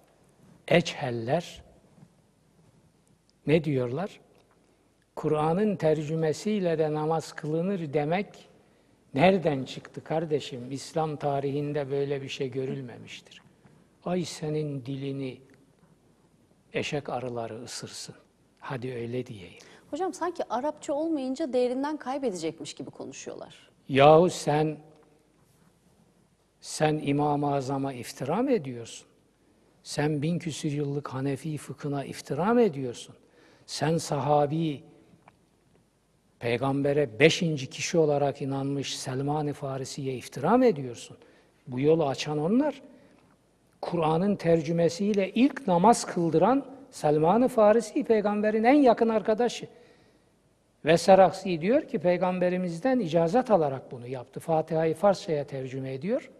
eçheller 0.68 1.64
ne 3.46 3.64
diyorlar? 3.64 4.20
Kur'an'ın 5.16 5.76
tercümesiyle 5.76 6.78
de 6.78 6.94
namaz 6.94 7.32
kılınır 7.32 7.92
demek 7.92 8.53
nereden 9.14 9.64
çıktı 9.64 10.04
kardeşim? 10.04 10.70
İslam 10.72 11.16
tarihinde 11.16 11.90
böyle 11.90 12.22
bir 12.22 12.28
şey 12.28 12.50
görülmemiştir. 12.50 13.42
Ay 14.04 14.24
senin 14.24 14.84
dilini 14.86 15.40
eşek 16.72 17.08
arıları 17.08 17.62
ısırsın. 17.64 18.14
Hadi 18.58 18.94
öyle 18.94 19.26
diyeyim. 19.26 19.58
Hocam 19.90 20.14
sanki 20.14 20.42
Arapça 20.50 20.92
olmayınca 20.92 21.52
değerinden 21.52 21.96
kaybedecekmiş 21.96 22.74
gibi 22.74 22.90
konuşuyorlar. 22.90 23.70
Yahu 23.88 24.30
sen 24.30 24.78
sen 26.60 27.00
İmam-ı 27.04 27.54
Azam'a 27.54 27.92
iftira 27.92 28.42
mı 28.42 28.52
ediyorsun? 28.52 29.06
Sen 29.82 30.22
bin 30.22 30.38
küsür 30.38 30.72
yıllık 30.72 31.08
Hanefi 31.08 31.56
fıkhına 31.56 32.04
iftira 32.04 32.54
mı 32.54 32.62
ediyorsun? 32.62 33.14
Sen 33.66 33.96
sahabi, 33.96 34.84
peygambere 36.40 37.18
beşinci 37.18 37.66
kişi 37.66 37.98
olarak 37.98 38.42
inanmış 38.42 38.98
Selman-ı 38.98 39.52
Farisi'ye 39.52 40.14
iftira 40.14 40.56
mı 40.56 40.66
ediyorsun? 40.66 41.16
Bu 41.66 41.80
yolu 41.80 42.06
açan 42.06 42.38
onlar. 42.38 42.82
Kur'an'ın 43.80 44.36
tercümesiyle 44.36 45.30
ilk 45.30 45.66
namaz 45.66 46.06
kıldıran 46.06 46.64
Selman-ı 46.90 47.48
Farisi 47.48 48.04
peygamberin 48.04 48.64
en 48.64 48.74
yakın 48.74 49.08
arkadaşı. 49.08 49.68
Ve 50.84 50.98
Seraksi 50.98 51.60
diyor 51.60 51.82
ki 51.82 51.98
peygamberimizden 51.98 52.98
icazet 52.98 53.50
alarak 53.50 53.92
bunu 53.92 54.06
yaptı. 54.06 54.40
Fatiha'yı 54.40 54.94
Farsça'ya 54.94 55.44
tercüme 55.44 55.94
ediyor. 55.94 56.30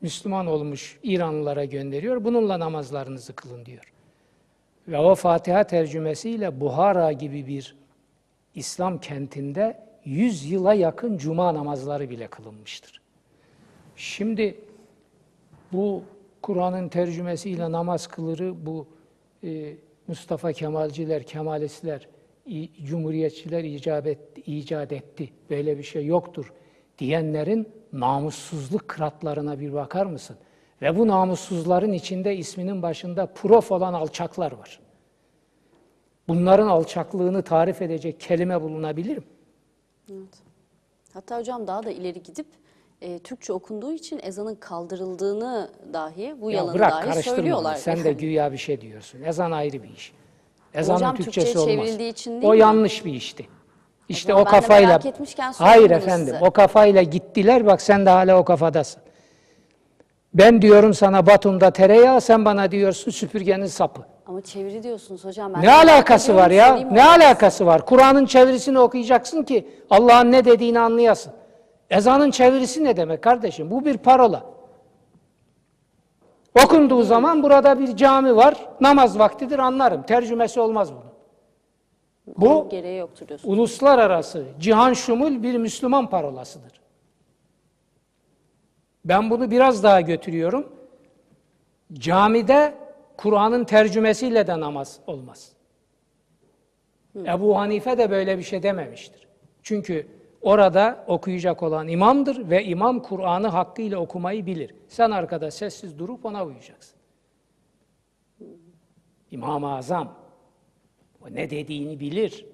Müslüman 0.00 0.46
olmuş 0.46 0.98
İranlılara 1.02 1.64
gönderiyor. 1.64 2.24
Bununla 2.24 2.60
namazlarınızı 2.60 3.32
kılın 3.34 3.66
diyor. 3.66 3.92
Ve 4.88 4.98
o 4.98 5.14
Fatiha 5.14 5.64
tercümesiyle 5.64 6.60
Buhara 6.60 7.12
gibi 7.12 7.46
bir 7.46 7.76
İslam 8.54 8.98
kentinde 9.00 9.84
100 10.04 10.50
yıla 10.50 10.74
yakın 10.74 11.16
cuma 11.18 11.54
namazları 11.54 12.10
bile 12.10 12.26
kılınmıştır. 12.26 13.00
Şimdi 13.96 14.60
bu 15.72 16.02
Kur'an'ın 16.42 16.88
tercümesiyle 16.88 17.72
namaz 17.72 18.06
kılırı 18.06 18.66
bu 18.66 18.86
e, 19.44 19.74
Mustafa 20.08 20.52
Kemalciler, 20.52 21.22
Kemalistler, 21.22 22.08
Cumhuriyetçiler 22.84 23.64
icap 23.64 24.06
et- 24.06 24.38
icat 24.46 24.92
etti. 24.92 25.30
Böyle 25.50 25.78
bir 25.78 25.82
şey 25.82 26.06
yoktur 26.06 26.52
diyenlerin 26.98 27.68
namussuzluk 27.92 28.88
kıratlarına 28.88 29.60
bir 29.60 29.72
bakar 29.72 30.06
mısın? 30.06 30.36
Ve 30.82 30.98
bu 30.98 31.06
namussuzların 31.08 31.92
içinde 31.92 32.36
isminin 32.36 32.82
başında 32.82 33.26
prof 33.26 33.72
olan 33.72 33.94
alçaklar 33.94 34.52
var. 34.52 34.80
Bunların 36.28 36.66
alçaklığını 36.66 37.42
tarif 37.42 37.82
edecek 37.82 38.20
kelime 38.20 38.62
bulunabilir 38.62 39.16
mi? 39.16 39.24
Evet. 40.12 40.34
Hatta 41.14 41.38
hocam 41.38 41.66
daha 41.66 41.82
da 41.82 41.90
ileri 41.90 42.22
gidip 42.22 42.46
e, 43.02 43.18
Türkçe 43.18 43.52
okunduğu 43.52 43.92
için 43.92 44.20
ezanın 44.22 44.54
kaldırıldığını 44.54 45.70
dahi 45.92 46.34
bu 46.40 46.50
Ya 46.50 46.56
yalanı 46.56 46.74
bırak 46.74 47.06
dahi 47.06 47.22
söylüyorlar. 47.22 47.74
Sen 47.76 48.04
de 48.04 48.12
güya 48.12 48.52
bir 48.52 48.56
şey 48.56 48.80
diyorsun. 48.80 49.22
Ezan 49.22 49.50
ayrı 49.50 49.82
bir 49.82 49.90
iş. 49.90 50.12
Ezanın 50.74 50.96
Hocam 50.96 51.16
Türkçesi 51.16 51.52
Türkçe'ye 51.52 51.78
olmaz. 51.78 52.00
için 52.00 52.30
değil 52.32 52.44
o 52.44 52.50
mi? 52.52 52.58
yanlış 52.58 53.04
bir 53.04 53.12
işti. 53.12 53.48
İşte 54.08 54.34
o 54.34 54.40
de 54.40 54.44
kafayla 54.44 55.00
Hayır 55.58 55.90
efendim. 55.90 56.26
size. 56.26 56.46
O 56.46 56.50
kafayla 56.50 57.02
gittiler. 57.02 57.66
Bak 57.66 57.82
sen 57.82 58.06
de 58.06 58.10
hala 58.10 58.38
o 58.38 58.44
kafadasın. 58.44 59.02
Ben 60.34 60.62
diyorum 60.62 60.94
sana 60.94 61.26
Batum'da 61.26 61.70
tereyağı, 61.70 62.20
sen 62.20 62.44
bana 62.44 62.70
diyorsun 62.70 63.10
süpürgenin 63.10 63.66
sapı. 63.66 64.02
Ama 64.26 64.40
çeviri 64.40 64.82
diyorsunuz 64.82 65.24
hocam. 65.24 65.54
Ben 65.54 65.62
Ne 65.62 65.72
alakası 65.72 66.34
var 66.34 66.50
ya? 66.50 66.76
Ne 66.76 67.04
alakası 67.04 67.66
var? 67.66 67.86
Kur'an'ın 67.86 68.26
çevirisini 68.26 68.78
okuyacaksın 68.78 69.42
ki 69.42 69.68
Allah'ın 69.90 70.32
ne 70.32 70.44
dediğini 70.44 70.80
anlayasın. 70.80 71.32
Ezanın 71.90 72.30
çevirisi 72.30 72.84
ne 72.84 72.96
demek 72.96 73.22
kardeşim? 73.22 73.70
Bu 73.70 73.84
bir 73.84 73.98
parola. 73.98 74.54
Okunduğu 76.64 77.02
zaman 77.02 77.42
burada 77.42 77.78
bir 77.78 77.96
cami 77.96 78.36
var, 78.36 78.54
namaz 78.80 79.18
vaktidir 79.18 79.58
anlarım. 79.58 80.02
Tercümesi 80.02 80.60
olmaz 80.60 80.92
bunun. 80.92 81.14
Bu 82.38 82.68
gereği 82.68 82.98
yoktur 82.98 83.28
diyorsunuz. 83.28 83.58
uluslararası, 83.58 84.44
cihan 84.60 84.92
şumul 84.92 85.42
bir 85.42 85.56
Müslüman 85.58 86.10
parolasıdır. 86.10 86.80
Ben 89.04 89.30
bunu 89.30 89.50
biraz 89.50 89.82
daha 89.82 90.00
götürüyorum. 90.00 90.72
Camide 91.92 92.74
Kur'an'ın 93.16 93.64
tercümesiyle 93.64 94.46
de 94.46 94.60
namaz 94.60 95.00
olmaz. 95.06 95.52
Ebu 97.16 97.58
Hanife 97.58 97.98
de 97.98 98.10
böyle 98.10 98.38
bir 98.38 98.42
şey 98.42 98.62
dememiştir. 98.62 99.28
Çünkü 99.62 100.06
Orada 100.44 101.04
okuyacak 101.06 101.62
olan 101.62 101.88
imamdır 101.88 102.50
ve 102.50 102.64
imam 102.64 103.02
Kur'an'ı 103.02 103.48
hakkıyla 103.48 103.98
okumayı 103.98 104.46
bilir. 104.46 104.74
Sen 104.88 105.10
arkada 105.10 105.50
sessiz 105.50 105.98
durup 105.98 106.24
ona 106.24 106.44
uyacaksın. 106.44 106.96
İmam-ı 109.30 109.76
Azam 109.76 110.14
o 111.20 111.34
ne 111.34 111.50
dediğini 111.50 112.00
bilir. 112.00 112.46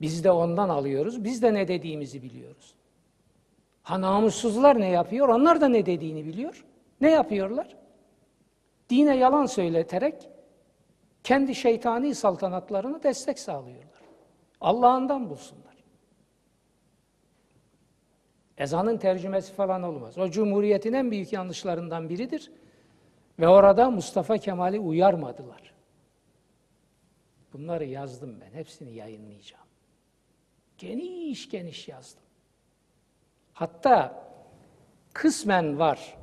Biz 0.00 0.24
de 0.24 0.30
ondan 0.30 0.68
alıyoruz. 0.68 1.24
Biz 1.24 1.42
de 1.42 1.54
ne 1.54 1.68
dediğimizi 1.68 2.22
biliyoruz. 2.22 2.74
Ha 3.82 4.00
namussuzlar 4.00 4.80
ne 4.80 4.88
yapıyor? 4.88 5.28
Onlar 5.28 5.60
da 5.60 5.68
ne 5.68 5.86
dediğini 5.86 6.26
biliyor. 6.26 6.64
Ne 7.00 7.10
yapıyorlar? 7.10 7.76
Dine 8.90 9.16
yalan 9.16 9.46
söyleterek 9.46 10.28
kendi 11.24 11.54
şeytani 11.54 12.14
saltanatlarına 12.14 13.02
destek 13.02 13.38
sağlıyorlar. 13.38 14.00
Allah'ından 14.60 15.30
bulsunlar. 15.30 15.70
Ezanın 18.58 18.98
tercümesi 18.98 19.52
falan 19.52 19.82
olmaz. 19.82 20.18
O 20.18 20.30
Cumhuriyet'in 20.30 20.92
en 20.92 21.10
büyük 21.10 21.32
yanlışlarından 21.32 22.08
biridir. 22.08 22.52
Ve 23.38 23.48
orada 23.48 23.90
Mustafa 23.90 24.38
Kemal'i 24.38 24.78
uyarmadılar. 24.78 25.74
Bunları 27.52 27.84
yazdım 27.84 28.40
ben. 28.40 28.58
Hepsini 28.58 28.92
yayınlayacağım. 28.94 29.64
Geniş 30.78 31.50
geniş 31.50 31.88
yazdım. 31.88 32.22
Hatta 33.52 34.24
kısmen 35.12 35.78
var. 35.78 36.19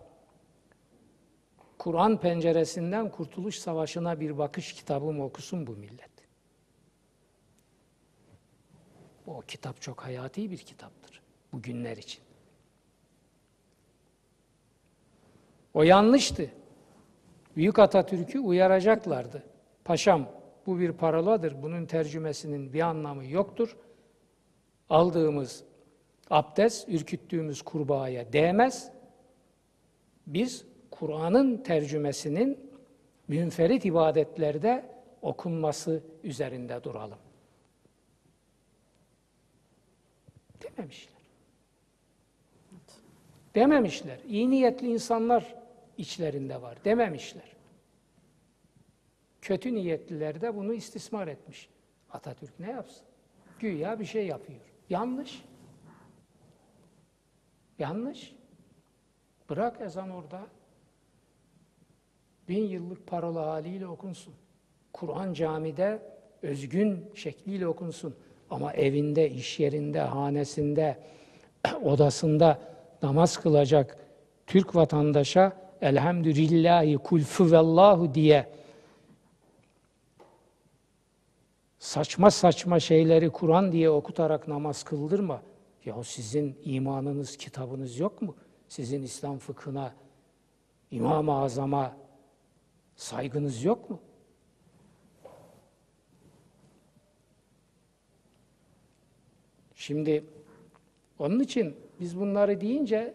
Kur'an 1.87 2.19
penceresinden 2.19 3.11
Kurtuluş 3.11 3.59
Savaşı'na 3.59 4.19
bir 4.19 4.37
bakış 4.37 4.73
kitabım 4.73 5.21
okusun 5.21 5.67
bu 5.67 5.71
millet. 5.71 6.11
O 9.27 9.41
kitap 9.41 9.81
çok 9.81 10.01
hayati 10.01 10.51
bir 10.51 10.57
kitaptır 10.57 11.21
bu 11.53 11.61
günler 11.61 11.97
için. 11.97 12.21
O 15.73 15.83
yanlıştı. 15.83 16.51
Büyük 17.55 17.79
Atatürk'ü 17.79 18.39
uyaracaklardı. 18.39 19.43
Paşam 19.85 20.29
bu 20.65 20.79
bir 20.79 20.91
paroladır. 20.91 21.63
Bunun 21.63 21.85
tercümesinin 21.85 22.73
bir 22.73 22.81
anlamı 22.81 23.25
yoktur. 23.25 23.77
Aldığımız 24.89 25.63
abdest 26.29 26.89
ürküttüğümüz 26.89 27.61
kurbağaya 27.61 28.33
değmez. 28.33 28.91
Biz 30.27 30.76
Kur'an'ın 30.99 31.57
tercümesinin 31.57 32.71
münferit 33.27 33.85
ibadetlerde 33.85 34.85
okunması 35.21 36.03
üzerinde 36.23 36.83
duralım. 36.83 37.17
Dememişler. 40.61 41.17
Dememişler. 43.55 44.19
İyi 44.27 44.49
niyetli 44.49 44.87
insanlar 44.87 45.55
içlerinde 45.97 46.61
var. 46.61 46.85
Dememişler. 46.85 47.55
Kötü 49.41 49.73
niyetliler 49.73 50.41
de 50.41 50.55
bunu 50.55 50.73
istismar 50.73 51.27
etmiş. 51.27 51.69
Atatürk 52.11 52.59
ne 52.59 52.71
yapsın? 52.71 53.05
Güya 53.59 53.99
bir 53.99 54.05
şey 54.05 54.27
yapıyor. 54.27 54.59
Yanlış. 54.89 55.43
Yanlış. 57.79 58.35
Bırak 59.49 59.81
ezan 59.81 60.09
orada. 60.09 60.47
Bin 62.49 62.63
yıllık 62.63 63.07
parola 63.07 63.45
haliyle 63.45 63.87
okunsun. 63.87 64.33
Kur'an 64.93 65.33
camide 65.33 66.01
özgün 66.41 67.05
şekliyle 67.15 67.67
okunsun. 67.67 68.15
Ama 68.49 68.73
evinde, 68.73 69.29
iş 69.29 69.59
yerinde, 69.59 70.01
hanesinde, 70.01 70.97
odasında 71.83 72.59
namaz 73.03 73.37
kılacak 73.37 73.97
Türk 74.47 74.75
vatandaşa 74.75 75.53
elhamdülillahi 75.81 76.97
kul 76.97 77.21
fuvellahu 77.21 78.13
diye 78.13 78.49
saçma 81.79 82.31
saçma 82.31 82.79
şeyleri 82.79 83.29
Kur'an 83.29 83.71
diye 83.71 83.89
okutarak 83.89 84.47
namaz 84.47 84.83
kıldırma. 84.83 85.41
Ya 85.85 86.03
sizin 86.03 86.57
imanınız, 86.63 87.37
kitabınız 87.37 87.99
yok 87.99 88.21
mu? 88.21 88.35
Sizin 88.67 89.03
İslam 89.03 89.37
fıkhına, 89.37 89.93
İmam-ı 90.91 91.33
Azam'a 91.33 91.97
saygınız 92.97 93.63
yok 93.63 93.89
mu? 93.89 93.99
Şimdi 99.75 100.23
onun 101.19 101.39
için 101.39 101.75
biz 101.99 102.19
bunları 102.19 102.61
deyince 102.61 103.13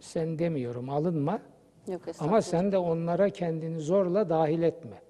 sen 0.00 0.38
demiyorum 0.38 0.90
alınma 0.90 1.40
Yok 1.88 2.00
ama 2.20 2.42
sen 2.42 2.72
de 2.72 2.78
onlara 2.78 3.30
kendini 3.30 3.80
zorla 3.80 4.28
dahil 4.28 4.62
etme. 4.62 5.02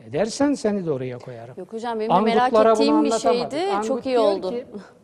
Edersen 0.00 0.54
seni 0.54 0.86
de 0.86 0.90
oraya 0.90 1.18
koyarım. 1.18 1.54
Yok 1.58 1.72
hocam 1.72 2.00
benim 2.00 2.24
merak 2.24 2.52
ettiğim 2.52 3.04
bir 3.04 3.10
şeydi. 3.12 3.60
Angut 3.72 3.86
Çok 3.88 4.06
iyi 4.06 4.18
oldu. 4.18 4.50
ki, 4.50 4.66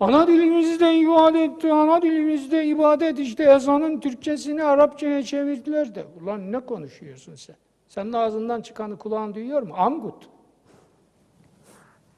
Ana 0.00 0.26
dilimizde 0.26 0.94
ibadet, 0.98 1.64
ana 1.64 2.02
dilimizde 2.02 2.66
ibadet 2.66 3.18
işte 3.18 3.44
ezanın 3.44 4.00
Türkçesini 4.00 4.64
Arapçaya 4.64 5.22
çevirdiler 5.22 5.94
de. 5.94 6.06
Ulan 6.22 6.52
ne 6.52 6.60
konuşuyorsun 6.60 7.34
sen? 7.34 7.56
Senin 7.88 8.12
ağzından 8.12 8.60
çıkanı 8.60 8.98
kulağın 8.98 9.34
duyuyor 9.34 9.62
mu? 9.62 9.74
Angut. 9.76 10.28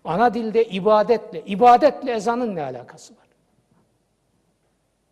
Ana 0.05 0.35
dilde 0.35 0.64
ibadetle, 0.64 1.43
ibadetle 1.47 2.12
ezanın 2.12 2.55
ne 2.55 2.62
alakası 2.62 3.16
var? 3.16 3.26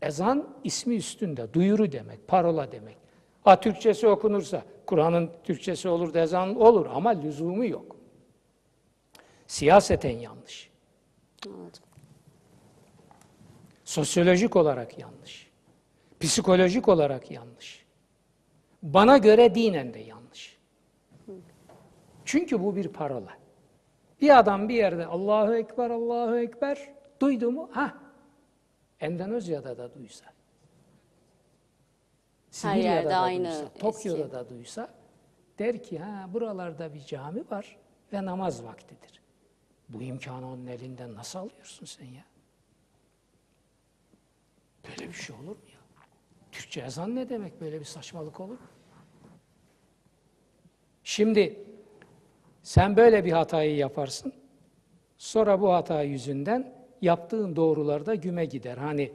Ezan 0.02 0.48
ismi 0.64 0.96
üstünde, 0.96 1.52
duyuru 1.54 1.92
demek, 1.92 2.28
parola 2.28 2.72
demek. 2.72 2.96
Ha 3.44 3.60
Türkçesi 3.60 4.08
okunursa, 4.08 4.62
Kur'an'ın 4.86 5.30
Türkçesi 5.44 5.88
olur 5.88 6.14
da 6.14 6.20
ezan 6.20 6.60
olur 6.60 6.86
ama 6.94 7.10
lüzumu 7.10 7.66
yok. 7.66 7.96
Siyaseten 9.46 10.18
yanlış. 10.18 10.70
Anladım. 11.46 11.87
Sosyolojik 13.88 14.56
olarak 14.56 14.98
yanlış. 14.98 15.50
Psikolojik 16.20 16.88
olarak 16.88 17.30
yanlış. 17.30 17.86
Bana 18.82 19.18
göre 19.18 19.54
dinen 19.54 19.94
de 19.94 19.98
yanlış. 19.98 20.58
Çünkü 22.24 22.64
bu 22.64 22.76
bir 22.76 22.88
parola. 22.88 23.32
Bir 24.20 24.38
adam 24.38 24.68
bir 24.68 24.74
yerde 24.74 25.06
Allahu 25.06 25.54
Ekber, 25.54 25.90
Allahu 25.90 26.38
Ekber 26.38 26.94
duydu 27.20 27.50
mu? 27.50 27.70
Ha. 27.72 27.94
Endonezya'da 29.00 29.78
da 29.78 29.94
duysa. 29.94 30.26
Sibirya'da 32.50 32.88
yerde 32.88 33.10
da 33.10 33.16
aynı 33.16 33.44
duysa. 33.44 33.68
Tokyo'da 33.78 34.32
da 34.32 34.48
duysa 34.48 34.88
der 35.58 35.82
ki 35.82 35.98
ha 35.98 36.28
buralarda 36.32 36.94
bir 36.94 37.00
cami 37.00 37.44
var 37.50 37.76
ve 38.12 38.24
namaz 38.24 38.64
vaktidir. 38.64 39.22
Bu 39.88 40.02
imkanı 40.02 40.46
onun 40.46 40.66
elinden 40.66 41.14
nasıl 41.14 41.38
alıyorsun 41.38 41.86
sen 41.86 42.06
ya? 42.06 42.27
Böyle 44.84 45.08
bir 45.08 45.14
şey 45.14 45.36
olur 45.36 45.56
mu 45.56 45.62
ya? 45.72 45.78
Türkçe 46.52 46.80
ezan 46.80 47.14
ne 47.16 47.28
demek? 47.28 47.60
Böyle 47.60 47.80
bir 47.80 47.84
saçmalık 47.84 48.40
olur 48.40 48.52
mu? 48.52 48.58
Şimdi 51.04 51.66
sen 52.62 52.96
böyle 52.96 53.24
bir 53.24 53.32
hatayı 53.32 53.76
yaparsın. 53.76 54.32
Sonra 55.18 55.60
bu 55.60 55.72
hata 55.72 56.02
yüzünden 56.02 56.74
yaptığın 57.02 57.56
doğrularda 57.56 58.14
güme 58.14 58.44
gider. 58.44 58.76
Hani 58.76 59.12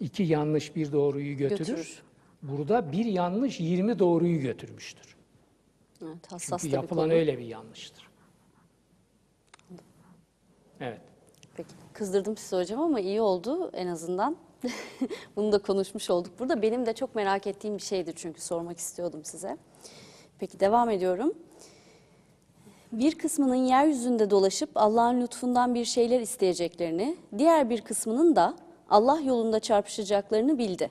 iki 0.00 0.22
yanlış 0.22 0.76
bir 0.76 0.92
doğruyu 0.92 1.36
götürür. 1.36 1.58
Götürür. 1.58 2.02
Burada 2.42 2.92
bir 2.92 3.04
yanlış 3.04 3.60
20 3.60 3.98
doğruyu 3.98 4.40
götürmüştür. 4.40 5.16
Evet, 6.02 6.32
hassas 6.32 6.62
Çünkü 6.62 6.74
yapılan 6.74 7.04
konu. 7.04 7.12
öyle 7.12 7.38
bir 7.38 7.44
yanlıştır. 7.44 8.08
Evet. 10.80 11.00
Peki. 11.56 11.68
Kızdırdım 11.92 12.36
sizi 12.36 12.56
hocam 12.56 12.80
ama 12.80 13.00
iyi 13.00 13.20
oldu 13.20 13.70
en 13.74 13.86
azından. 13.86 14.36
Bunu 15.36 15.52
da 15.52 15.58
konuşmuş 15.58 16.10
olduk 16.10 16.32
burada. 16.38 16.62
Benim 16.62 16.86
de 16.86 16.92
çok 16.92 17.14
merak 17.14 17.46
ettiğim 17.46 17.76
bir 17.76 17.82
şeydi 17.82 18.12
çünkü 18.16 18.40
sormak 18.40 18.78
istiyordum 18.78 19.24
size. 19.24 19.56
Peki 20.38 20.60
devam 20.60 20.90
ediyorum. 20.90 21.34
Bir 22.92 23.18
kısmının 23.18 23.54
yeryüzünde 23.54 24.30
dolaşıp 24.30 24.70
Allah'ın 24.74 25.20
lütfundan 25.20 25.74
bir 25.74 25.84
şeyler 25.84 26.20
isteyeceklerini, 26.20 27.16
diğer 27.38 27.70
bir 27.70 27.80
kısmının 27.80 28.36
da 28.36 28.56
Allah 28.90 29.20
yolunda 29.20 29.60
çarpışacaklarını 29.60 30.58
bildi. 30.58 30.90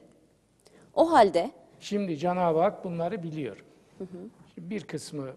O 0.95 1.11
halde 1.11 1.51
Şimdi 1.79 2.17
Cenab-ı 2.17 2.59
Hak 2.59 2.83
bunları 2.83 3.23
biliyor. 3.23 3.63
Şimdi 3.97 4.69
bir 4.69 4.83
kısmı 4.83 5.33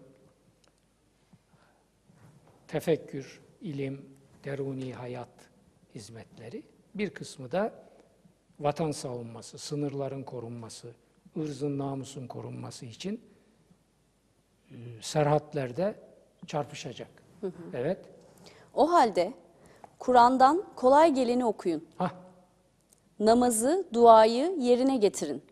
tefekkür, 2.67 3.41
ilim, 3.61 4.05
deruni 4.43 4.93
hayat 4.93 5.29
hizmetleri, 5.95 6.63
bir 6.95 7.09
kısmı 7.09 7.51
da 7.51 7.82
vatan 8.63 8.91
savunması, 8.91 9.57
sınırların 9.57 10.23
korunması, 10.23 10.87
ırzın 11.37 11.77
namusun 11.77 12.27
korunması 12.27 12.85
için 12.85 13.21
e, 14.71 14.75
serhatlerde 15.01 15.95
çarpışacak. 16.47 17.09
Evet. 17.73 17.99
O 18.73 18.91
halde 18.91 19.33
Kur'an'dan 19.99 20.63
kolay 20.75 21.13
geleni 21.13 21.45
okuyun. 21.45 21.87
Hah, 21.97 22.11
Namazı, 23.19 23.87
duayı 23.93 24.55
yerine 24.59 24.97
getirin. 24.97 25.43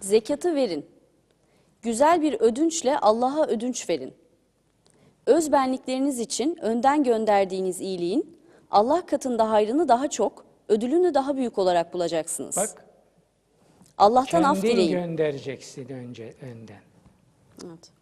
Zekatı 0.00 0.54
verin. 0.54 0.86
Güzel 1.82 2.22
bir 2.22 2.40
ödünçle 2.40 2.98
Allah'a 2.98 3.46
ödünç 3.46 3.88
verin. 3.88 4.14
Özbenlikleriniz 5.26 6.18
için 6.18 6.56
önden 6.62 7.04
gönderdiğiniz 7.04 7.80
iyiliğin 7.80 8.38
Allah 8.70 9.06
katında 9.06 9.50
hayrını 9.50 9.88
daha 9.88 10.10
çok, 10.10 10.44
ödülünü 10.68 11.14
daha 11.14 11.36
büyük 11.36 11.58
olarak 11.58 11.92
bulacaksınız. 11.94 12.56
bak 12.56 12.84
Allah'tan 13.98 14.42
af 14.42 14.62
dileyin. 14.62 14.92
göndereceksin 14.92 15.88
önce 15.88 16.34
önden. 16.42 16.82
Evet. 17.64 17.92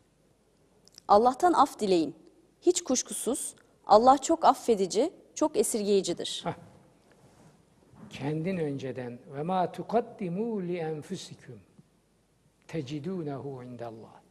Allah'tan 1.08 1.52
af 1.52 1.80
dileyin. 1.80 2.14
Hiç 2.60 2.84
kuşkusuz 2.84 3.54
Allah 3.86 4.18
çok 4.18 4.44
affedici, 4.44 5.12
çok 5.34 5.56
esirgeyicidir. 5.56 6.40
Hah. 6.44 6.54
Kendin 8.10 8.56
önceden 8.56 9.18
ve 9.34 9.42
ma 9.42 9.72
tuqaddimu 9.72 10.62
li 10.62 10.76
enfusikum 10.76 11.60
tecidunehu 12.68 13.62
indallah. 13.62 14.22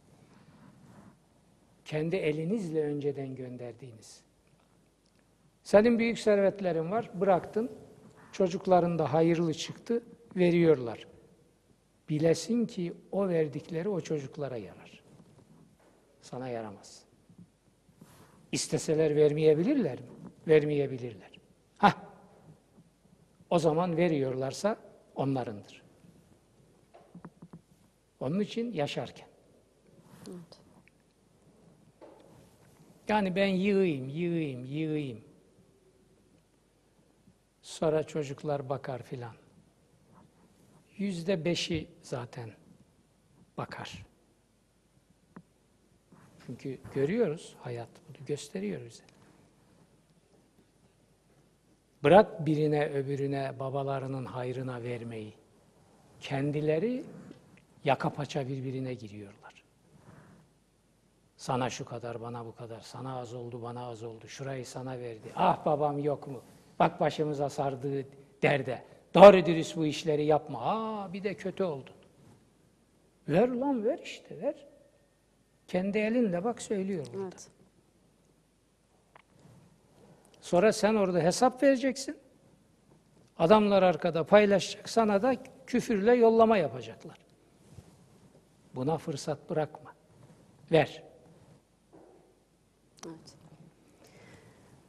Kendi 1.84 2.16
elinizle 2.16 2.84
önceden 2.84 3.34
gönderdiğiniz. 3.34 4.20
Senin 5.62 5.98
büyük 5.98 6.18
servetlerin 6.18 6.90
var, 6.90 7.10
bıraktın. 7.14 7.70
Çocukların 8.32 8.98
da 8.98 9.12
hayırlı 9.12 9.54
çıktı, 9.54 10.02
veriyorlar. 10.36 11.06
Bilesin 12.08 12.66
ki 12.66 12.92
o 13.12 13.28
verdikleri 13.28 13.88
o 13.88 14.00
çocuklara 14.00 14.56
yarar. 14.56 15.02
Sana 16.20 16.48
yaramaz. 16.48 17.04
İsteseler 18.52 19.16
vermeyebilirler 19.16 20.00
mi? 20.00 20.06
Vermeyebilirler. 20.48 21.30
Hah, 21.78 21.94
o 23.50 23.58
zaman 23.58 23.96
veriyorlarsa 23.96 24.76
onlarındır. 25.14 25.82
Onun 28.20 28.40
için 28.40 28.72
yaşarken. 28.72 29.28
Yani 33.08 33.36
ben 33.36 33.46
yığayım, 33.46 34.08
yığayım, 34.08 34.64
yığayım. 34.64 35.31
Sonra 37.72 38.06
çocuklar 38.06 38.68
bakar 38.68 39.02
filan. 39.02 39.34
Yüzde 40.96 41.44
beşi 41.44 41.88
zaten 42.02 42.50
bakar. 43.56 44.06
Çünkü 46.46 46.78
görüyoruz, 46.94 47.56
hayat 47.60 47.88
bunu 48.08 48.26
gösteriyor 48.26 48.80
bize. 48.84 49.02
Bırak 52.02 52.46
birine 52.46 52.88
öbürüne 52.88 53.58
babalarının 53.58 54.24
hayrına 54.24 54.82
vermeyi. 54.82 55.34
Kendileri 56.20 57.04
yaka 57.84 58.10
paça 58.10 58.48
birbirine 58.48 58.94
giriyorlar. 58.94 59.64
Sana 61.36 61.70
şu 61.70 61.84
kadar, 61.84 62.20
bana 62.20 62.46
bu 62.46 62.54
kadar. 62.54 62.80
Sana 62.80 63.18
az 63.18 63.34
oldu, 63.34 63.62
bana 63.62 63.86
az 63.86 64.02
oldu. 64.02 64.28
Şurayı 64.28 64.66
sana 64.66 64.98
verdi. 64.98 65.32
Ah 65.36 65.66
babam 65.66 65.98
yok 65.98 66.28
mu? 66.28 66.42
Bak 66.78 67.00
başımıza 67.00 67.48
sardığı 67.48 68.06
derde. 68.42 68.82
Doğru 69.14 69.46
dürüst 69.46 69.76
bu 69.76 69.86
işleri 69.86 70.24
yapma. 70.24 70.58
Aa 70.62 71.12
bir 71.12 71.24
de 71.24 71.34
kötü 71.34 71.64
oldun. 71.64 71.94
Ver 73.28 73.48
lan 73.48 73.84
ver 73.84 73.98
işte 73.98 74.42
ver. 74.42 74.54
Kendi 75.68 75.98
elinle 75.98 76.44
bak 76.44 76.62
söylüyor 76.62 77.06
burada. 77.14 77.22
Evet. 77.22 77.48
Sonra 80.40 80.72
sen 80.72 80.94
orada 80.94 81.18
hesap 81.20 81.62
vereceksin. 81.62 82.16
Adamlar 83.38 83.82
arkada 83.82 84.24
paylaşacak. 84.24 84.88
Sana 84.88 85.22
da 85.22 85.36
küfürle 85.66 86.14
yollama 86.14 86.56
yapacaklar. 86.56 87.18
Buna 88.74 88.98
fırsat 88.98 89.50
bırakma. 89.50 89.94
Ver. 90.72 91.02
Evet. 93.06 93.36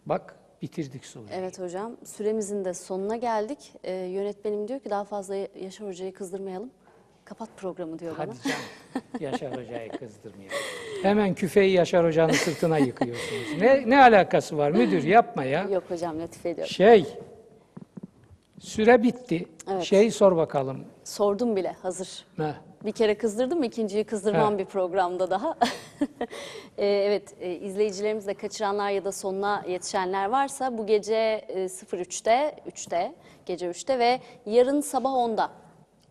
Bak 0.05 0.35
bitirdik 0.63 1.05
soruyu. 1.05 1.29
Evet 1.33 1.59
hocam, 1.59 1.97
süremizin 2.05 2.65
de 2.65 2.73
sonuna 2.73 3.15
geldik. 3.15 3.73
Ee, 3.83 3.91
yönetmenim 3.93 4.67
diyor 4.67 4.79
ki 4.79 4.89
daha 4.89 5.03
fazla 5.03 5.35
Yaşar 5.35 5.87
Hoca'yı 5.87 6.13
kızdırmayalım. 6.13 6.69
Kapat 7.25 7.49
programı 7.57 7.99
diyor 7.99 8.17
bana. 8.17 8.27
Hadi 8.27 8.37
canım. 8.43 9.05
Yaşar 9.19 9.51
Hoca'yı 9.51 9.91
kızdırmayalım. 9.91 10.57
Hemen 11.03 11.33
küfeyi 11.33 11.71
Yaşar 11.71 12.05
Hoca'nın 12.05 12.33
sırtına 12.33 12.77
yıkıyorsunuz. 12.77 13.61
Ne, 13.61 13.89
ne 13.89 14.01
alakası 14.01 14.57
var 14.57 14.71
müdür 14.71 15.03
yapma 15.03 15.43
ya. 15.43 15.63
Yok 15.63 15.83
hocam 15.87 16.19
latife 16.19 16.49
ediyorum. 16.49 16.73
Şey, 16.73 17.17
süre 18.59 19.03
bitti. 19.03 19.45
Evet. 19.71 19.83
Şey 19.83 20.11
sor 20.11 20.35
bakalım. 20.37 20.85
Sordum 21.03 21.55
bile 21.55 21.75
hazır. 21.81 22.25
Heh. 22.37 22.53
Bir 22.85 22.91
kere 22.91 23.15
kızdırdım, 23.17 23.63
ikinciyi 23.63 24.03
kızdırmam 24.03 24.53
Ha. 24.53 24.57
bir 24.57 24.65
programda 24.65 25.29
daha. 25.29 25.57
Ee, 26.77 26.85
evet, 26.85 27.33
e, 27.39 27.55
izleyicilerimiz 27.55 28.27
de 28.27 28.33
kaçıranlar 28.33 28.89
ya 28.89 29.05
da 29.05 29.11
sonuna 29.11 29.63
yetişenler 29.67 30.25
varsa 30.29 30.77
bu 30.77 30.85
gece 30.85 31.15
e, 31.47 31.65
03'te, 31.65 32.55
3'te, 32.71 33.13
gece 33.45 33.67
3'te 33.67 33.99
ve 33.99 34.19
yarın 34.45 34.81
sabah 34.81 35.09
10'da. 35.09 35.51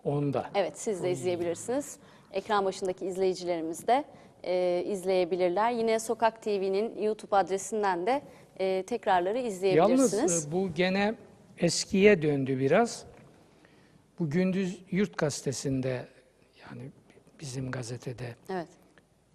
Onda. 0.04 0.50
Evet, 0.54 0.78
siz 0.78 1.02
de 1.02 1.10
izleyebilirsiniz. 1.10 1.96
Ekran 2.32 2.64
başındaki 2.64 3.06
izleyicilerimiz 3.06 3.86
de 3.86 4.04
e, 4.44 4.84
izleyebilirler. 4.86 5.70
Yine 5.70 5.98
Sokak 5.98 6.42
TV'nin 6.42 7.02
YouTube 7.02 7.36
adresinden 7.36 8.06
de 8.06 8.22
e, 8.60 8.82
tekrarları 8.86 9.38
izleyebilirsiniz. 9.38 10.12
Yalnız 10.12 10.46
e, 10.46 10.52
bu 10.52 10.74
gene 10.74 11.14
eskiye 11.58 12.22
döndü 12.22 12.58
biraz. 12.58 13.04
Bu 14.18 14.30
Gündüz 14.30 14.82
Yurt 14.90 15.18
Gazetesi'nde 15.18 16.06
yani 16.76 16.90
bizim 17.40 17.70
gazetede 17.70 18.36
Evet, 18.50 18.68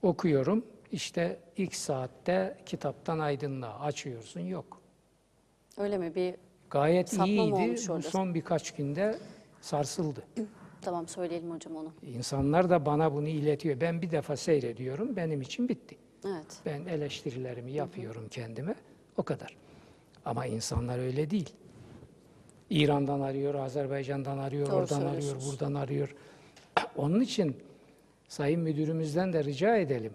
okuyorum. 0.02 0.66
İşte 0.92 1.40
ilk 1.58 1.76
saatte 1.76 2.58
kitaptan 2.66 3.20
aydınlığa 3.20 3.80
açıyorsun 3.80 4.40
yok. 4.40 4.82
öyle 5.78 5.98
mi? 5.98 6.16
Bir 6.16 6.36
Gayet 6.70 7.10
Sapma 7.10 7.26
iyiydi. 7.26 7.76
Bu 7.90 8.02
son 8.02 8.34
birkaç 8.34 8.72
günde 8.72 9.20
sarsıldı. 9.62 10.24
tamam 10.82 11.08
söyleyelim 11.08 11.52
hocam 11.52 11.76
onu. 11.76 11.94
İnsanlar 12.04 12.70
da 12.70 12.86
bana 12.86 13.14
bunu 13.14 13.28
iletiyor. 13.28 13.82
Ben 13.82 14.02
bir 14.02 14.12
defa 14.12 14.36
seyrediyorum. 14.38 15.16
Benim 15.16 15.42
için 15.42 15.70
bitti. 15.70 15.98
Evet, 16.26 16.58
Ben 16.66 16.86
eleştirilerimi 16.86 17.72
yapıyorum 17.72 18.28
kendime. 18.32 18.76
O 19.18 19.24
kadar. 19.24 19.58
Ama 20.26 20.46
insanlar 20.46 21.00
öyle 21.00 21.30
değil. 21.30 21.54
İran'dan 22.70 23.22
arıyor, 23.22 23.56
Azerbaycan'dan 23.56 24.38
arıyor, 24.38 24.68
Doğru 24.68 24.76
oradan 24.76 25.02
arıyor, 25.06 25.36
buradan 25.46 25.74
arıyor. 25.74 26.16
Onun 26.98 27.22
için 27.22 27.58
Sayın 28.28 28.62
Müdürümüzden 28.62 29.34
de 29.34 29.44
rica 29.44 29.78
edelim. 29.78 30.14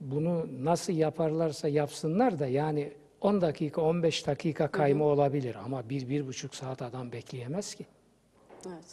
Bunu 0.00 0.46
nasıl 0.64 0.92
yaparlarsa 0.92 1.68
yapsınlar 1.68 2.38
da 2.38 2.46
yani 2.46 2.92
10 3.20 3.40
dakika, 3.40 3.80
15 3.80 4.26
dakika 4.26 4.68
kayma 4.68 5.04
olabilir 5.04 5.56
ama 5.64 5.88
bir, 5.88 6.08
bir 6.08 6.26
buçuk 6.26 6.54
saat 6.54 6.82
adam 6.82 7.12
bekleyemez 7.12 7.74
ki. 7.74 7.86
evet. 8.66 8.84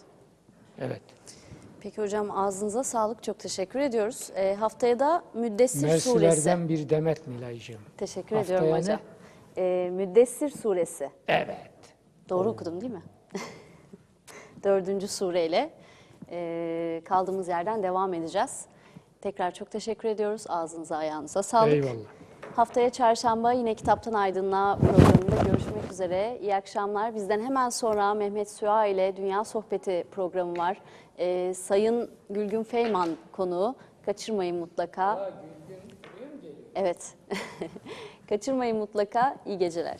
Evet. 0.79 1.01
Peki 1.81 2.01
hocam 2.01 2.31
ağzınıza 2.31 2.83
sağlık. 2.83 3.23
Çok 3.23 3.39
teşekkür 3.39 3.79
ediyoruz. 3.79 4.29
E, 4.35 4.55
haftaya 4.55 4.99
da 4.99 5.23
Müddessir 5.33 5.79
Suresi. 5.79 6.19
Mersilerden 6.19 6.69
bir 6.69 6.89
demet 6.89 7.27
Nilay'cığım. 7.27 7.81
Teşekkür 7.97 8.35
Haftaya 8.35 8.57
ediyorum 8.59 8.75
ne? 8.75 8.81
hocam. 8.81 8.99
E, 9.57 9.89
Müddessir 9.93 10.49
Suresi. 10.49 11.09
Evet. 11.27 11.57
Doğru 12.29 12.49
okudum 12.49 12.81
değil 12.81 12.91
mi? 12.93 13.03
Dördüncü 14.63 15.07
sureyle 15.07 15.69
e, 16.33 17.01
kaldığımız 17.05 17.47
yerden 17.47 17.83
devam 17.83 18.13
edeceğiz. 18.13 18.65
Tekrar 19.21 19.51
çok 19.53 19.71
teşekkür 19.71 20.09
ediyoruz. 20.09 20.45
Ağzınıza 20.49 20.97
ayağınıza 20.97 21.43
sağlık. 21.43 21.73
Eyvallah. 21.73 22.09
Haftaya 22.55 22.89
çarşamba 22.89 23.51
yine 23.51 23.73
Kitaptan 23.75 24.13
Aydınlığa 24.13 24.77
programında 24.77 25.49
görüşmek 25.49 25.91
üzere. 25.91 26.37
İyi 26.41 26.55
akşamlar. 26.55 27.15
Bizden 27.15 27.41
hemen 27.41 27.69
sonra 27.69 28.13
Mehmet 28.13 28.51
Süha 28.51 28.85
ile 28.85 29.17
Dünya 29.17 29.43
Sohbeti 29.43 30.03
programı 30.11 30.57
var. 30.57 30.81
E, 31.17 31.53
Sayın 31.53 32.09
Gülgün 32.29 32.63
Feyman 32.63 33.09
konuğu. 33.31 33.75
Kaçırmayın 34.05 34.55
mutlaka. 34.55 35.31
Evet. 36.75 37.15
Kaçırmayın 38.29 38.77
mutlaka. 38.77 39.35
İyi 39.45 39.57
geceler. 39.57 39.99